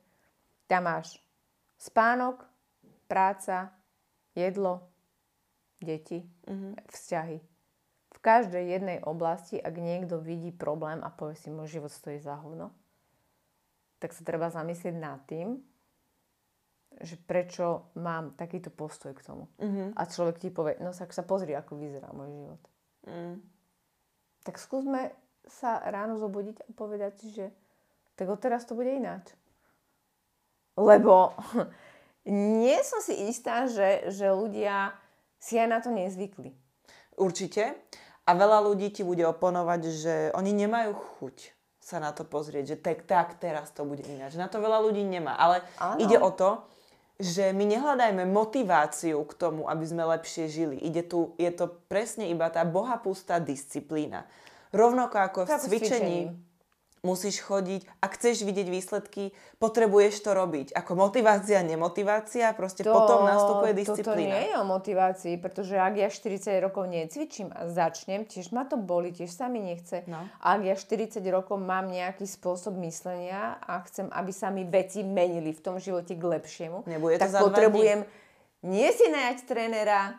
Tam 0.72 0.88
máš 0.88 1.20
spánok, 1.76 2.48
práca, 3.12 3.76
jedlo, 4.32 4.88
deti, 5.84 6.24
mm-hmm. 6.48 6.88
vzťahy 6.88 7.55
každej 8.26 8.66
jednej 8.66 8.98
oblasti, 9.06 9.62
ak 9.62 9.78
niekto 9.78 10.18
vidí 10.18 10.50
problém 10.50 11.06
a 11.06 11.14
povie 11.14 11.38
si, 11.38 11.54
môj 11.54 11.78
život 11.78 11.94
stojí 11.94 12.18
za 12.18 12.42
hovno, 12.42 12.74
tak 14.02 14.18
sa 14.18 14.26
treba 14.26 14.50
zamyslieť 14.50 14.96
nad 14.98 15.22
tým, 15.30 15.62
že 17.06 17.22
prečo 17.22 17.94
mám 18.02 18.34
takýto 18.34 18.74
postoj 18.74 19.14
k 19.14 19.22
tomu. 19.22 19.46
Mm-hmm. 19.62 19.94
A 19.94 20.02
človek 20.10 20.42
ti 20.42 20.50
povie, 20.50 20.82
no 20.82 20.90
sa, 20.90 21.06
sa 21.06 21.22
pozri, 21.22 21.54
ako 21.54 21.78
vyzerá 21.78 22.10
môj 22.18 22.34
život. 22.34 22.62
Mm. 23.06 23.36
Tak 24.42 24.56
skúsme 24.58 25.14
sa 25.46 25.84
ráno 25.86 26.18
zobudiť 26.18 26.66
a 26.66 26.68
povedať 26.74 27.14
si, 27.22 27.28
že 27.30 27.46
tak 28.18 28.32
odteraz 28.32 28.66
to 28.66 28.74
bude 28.74 28.90
ináč. 28.90 29.30
Lebo 30.80 31.36
nie 32.26 32.80
som 32.82 33.04
si 33.04 33.30
istá, 33.30 33.70
že, 33.70 34.10
že 34.10 34.32
ľudia 34.32 34.96
si 35.38 35.60
aj 35.60 35.68
na 35.70 35.80
to 35.84 35.94
nezvykli. 35.94 36.56
Určite. 37.16 37.76
A 38.26 38.32
veľa 38.34 38.66
ľudí 38.66 38.90
ti 38.90 39.06
bude 39.06 39.22
oponovať, 39.22 39.82
že 39.94 40.16
oni 40.34 40.52
nemajú 40.54 40.98
chuť 40.98 41.56
sa 41.86 42.02
na 42.02 42.10
to 42.10 42.26
pozrieť, 42.26 42.74
že 42.74 42.78
tak, 42.82 43.06
tak 43.06 43.38
teraz 43.38 43.70
to 43.70 43.86
bude 43.86 44.02
ináč. 44.02 44.34
Na 44.34 44.50
to 44.50 44.58
veľa 44.58 44.82
ľudí 44.82 45.06
nemá. 45.06 45.38
Ale 45.38 45.62
Áno. 45.78 46.02
ide 46.02 46.18
o 46.18 46.34
to, 46.34 46.66
že 47.22 47.54
my 47.54 47.64
nehľadajme 47.70 48.26
motiváciu 48.26 49.22
k 49.22 49.34
tomu, 49.38 49.70
aby 49.70 49.86
sme 49.86 50.04
lepšie 50.10 50.50
žili. 50.50 50.82
Ide 50.82 51.06
tu, 51.06 51.38
je 51.38 51.48
to 51.54 51.70
presne 51.86 52.26
iba 52.28 52.50
tá 52.50 52.66
bohapustá 52.66 53.38
disciplína. 53.38 54.26
Rovnako 54.74 55.16
ako 55.22 55.40
v 55.46 55.50
cvičení, 55.62 56.20
musíš 57.06 57.46
chodiť, 57.46 57.86
ak 58.02 58.12
chceš 58.18 58.42
vidieť 58.42 58.68
výsledky, 58.68 59.32
potrebuješ 59.62 60.26
to 60.26 60.34
robiť. 60.34 60.74
Ako 60.74 60.98
motivácia, 60.98 61.62
nemotivácia, 61.62 62.52
proste 62.58 62.82
to, 62.82 62.90
potom 62.90 63.30
nastupuje 63.30 63.78
disciplína. 63.78 64.34
To 64.34 64.42
nie 64.42 64.46
je 64.50 64.56
o 64.58 64.66
motivácii, 64.66 65.36
pretože 65.38 65.78
ak 65.78 65.94
ja 66.02 66.10
40 66.10 66.66
rokov 66.66 66.90
necvičím 66.90 67.54
a 67.54 67.70
začnem, 67.70 68.26
tiež 68.26 68.50
ma 68.50 68.66
to 68.66 68.82
boli, 68.82 69.14
tiež 69.14 69.30
sa 69.30 69.46
mi 69.46 69.62
nechce. 69.62 70.02
No. 70.10 70.26
Ak 70.42 70.66
ja 70.66 70.74
40 70.74 71.22
rokov 71.30 71.62
mám 71.62 71.94
nejaký 71.94 72.26
spôsob 72.26 72.74
myslenia 72.82 73.62
a 73.62 73.86
chcem, 73.86 74.10
aby 74.10 74.34
sa 74.34 74.50
mi 74.50 74.66
veci 74.66 75.06
menili 75.06 75.54
v 75.54 75.62
tom 75.62 75.78
živote 75.78 76.18
k 76.18 76.24
lepšiemu, 76.26 76.90
Nebude 76.90 77.22
to 77.22 77.30
tak 77.30 77.32
potrebujem 77.38 78.04
nie 78.66 78.90
si 78.90 79.06
najať 79.14 79.46
trénera, 79.46 80.18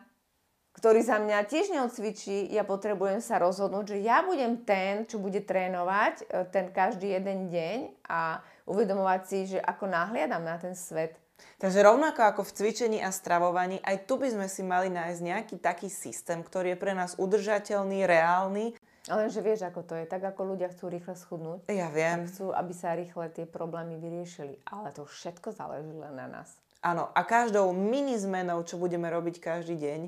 ktorý 0.77 1.01
za 1.01 1.17
mňa 1.17 1.49
tiež 1.49 1.73
neodcvičí, 1.73 2.53
ja 2.53 2.61
potrebujem 2.61 3.25
sa 3.25 3.41
rozhodnúť, 3.41 3.97
že 3.97 3.99
ja 4.05 4.21
budem 4.21 4.61
ten, 4.61 5.09
čo 5.09 5.17
bude 5.17 5.41
trénovať 5.41 6.15
e, 6.21 6.25
ten 6.53 6.69
každý 6.69 7.17
jeden 7.17 7.49
deň 7.49 8.05
a 8.05 8.45
uvedomovať 8.69 9.21
si, 9.25 9.39
že 9.57 9.59
ako 9.59 9.89
nahliadam 9.89 10.45
na 10.45 10.61
ten 10.61 10.77
svet. 10.77 11.17
Takže 11.57 11.85
rovnako 11.85 12.21
ako 12.29 12.43
v 12.45 12.55
cvičení 12.61 12.99
a 13.01 13.09
stravovaní, 13.13 13.81
aj 13.81 14.05
tu 14.05 14.21
by 14.21 14.29
sme 14.29 14.47
si 14.49 14.61
mali 14.65 14.93
nájsť 14.93 15.21
nejaký 15.21 15.57
taký 15.61 15.89
systém, 15.89 16.45
ktorý 16.45 16.77
je 16.77 16.81
pre 16.81 16.93
nás 16.93 17.17
udržateľný, 17.17 18.05
reálny. 18.05 18.77
Ale 19.07 19.31
že 19.31 19.41
vieš, 19.41 19.65
ako 19.65 19.81
to 19.87 19.95
je. 19.97 20.05
Tak 20.05 20.35
ako 20.35 20.57
ľudia 20.57 20.69
chcú 20.75 20.91
rýchle 20.91 21.15
schudnúť. 21.15 21.71
Ja 21.71 21.89
viem. 21.95 22.27
Chcú, 22.27 22.51
aby 22.51 22.73
sa 22.75 22.99
rýchle 22.99 23.31
tie 23.31 23.47
problémy 23.47 24.03
vyriešili. 24.03 24.59
Ale 24.67 24.91
to 24.91 25.07
všetko 25.07 25.55
záleží 25.55 25.95
len 25.95 26.19
na 26.19 26.27
nás. 26.27 26.59
Áno. 26.83 27.15
A 27.15 27.23
každou 27.23 27.71
mini 27.71 28.19
zmenou, 28.19 28.67
čo 28.67 28.83
budeme 28.83 29.07
robiť 29.07 29.39
každý 29.39 29.79
deň, 29.79 30.01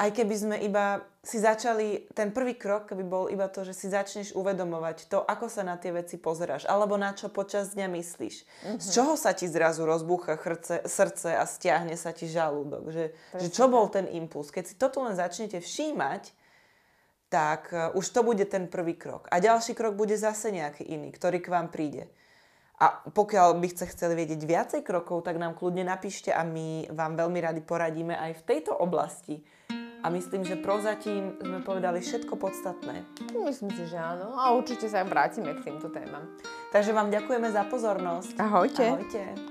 aj 0.00 0.16
keby 0.16 0.34
sme 0.34 0.56
iba 0.64 1.04
si 1.20 1.36
začali, 1.36 2.08
ten 2.16 2.32
prvý 2.32 2.56
krok 2.56 2.96
by 2.96 3.04
bol 3.04 3.28
iba 3.28 3.44
to, 3.52 3.68
že 3.68 3.76
si 3.76 3.92
začneš 3.92 4.32
uvedomovať 4.32 5.12
to, 5.12 5.20
ako 5.20 5.52
sa 5.52 5.60
na 5.60 5.76
tie 5.76 5.92
veci 5.92 6.16
pozeráš, 6.16 6.64
alebo 6.64 6.96
na 6.96 7.12
čo 7.12 7.28
počas 7.28 7.76
dňa 7.76 7.92
myslíš. 7.92 8.36
Mm-hmm. 8.40 8.80
Z 8.80 8.86
čoho 8.96 9.12
sa 9.20 9.36
ti 9.36 9.44
zrazu 9.44 9.84
rozbúcha 9.84 10.40
chrce, 10.40 10.80
srdce 10.88 11.36
a 11.36 11.44
stiahne 11.44 11.92
sa 12.00 12.16
ti 12.16 12.24
žalúdok. 12.24 12.88
Že, 12.88 13.04
že 13.36 13.48
čo 13.52 13.68
bol 13.68 13.92
ten 13.92 14.08
impuls. 14.08 14.48
Keď 14.48 14.64
si 14.64 14.74
toto 14.80 15.04
len 15.04 15.12
začnete 15.12 15.60
všímať, 15.60 16.32
tak 17.28 17.68
uh, 17.76 17.92
už 17.92 18.08
to 18.08 18.24
bude 18.24 18.48
ten 18.48 18.64
prvý 18.72 18.96
krok. 18.96 19.28
A 19.28 19.36
ďalší 19.36 19.76
krok 19.76 20.00
bude 20.00 20.16
zase 20.16 20.48
nejaký 20.48 20.88
iný, 20.88 21.12
ktorý 21.12 21.44
k 21.44 21.52
vám 21.52 21.68
príde. 21.68 22.08
A 22.80 23.04
pokiaľ 23.12 23.60
by 23.60 23.68
ste 23.68 23.92
chceli 23.92 24.16
vedieť 24.16 24.40
viacej 24.40 24.80
krokov, 24.80 25.28
tak 25.28 25.36
nám 25.36 25.52
kľudne 25.52 25.84
napíšte 25.84 26.32
a 26.32 26.40
my 26.48 26.88
vám 26.88 27.12
veľmi 27.12 27.38
radi 27.44 27.60
poradíme 27.60 28.16
aj 28.16 28.40
v 28.40 28.46
tejto 28.48 28.72
oblasti 28.72 29.44
a 30.02 30.06
myslím, 30.08 30.44
že 30.44 30.56
prozatím 30.56 31.36
sme 31.40 31.60
povedali 31.60 32.00
všetko 32.00 32.36
podstatné. 32.36 33.04
Myslím 33.36 33.70
si, 33.76 33.84
že 33.88 34.00
áno. 34.00 34.32
A 34.36 34.56
určite 34.56 34.88
sa 34.88 35.04
vrátime 35.04 35.52
k 35.60 35.64
týmto 35.68 35.92
témam. 35.92 36.24
Takže 36.72 36.96
vám 36.96 37.12
ďakujeme 37.12 37.48
za 37.52 37.68
pozornosť. 37.68 38.34
Ahojte. 38.40 38.84
Ahojte. 38.88 39.49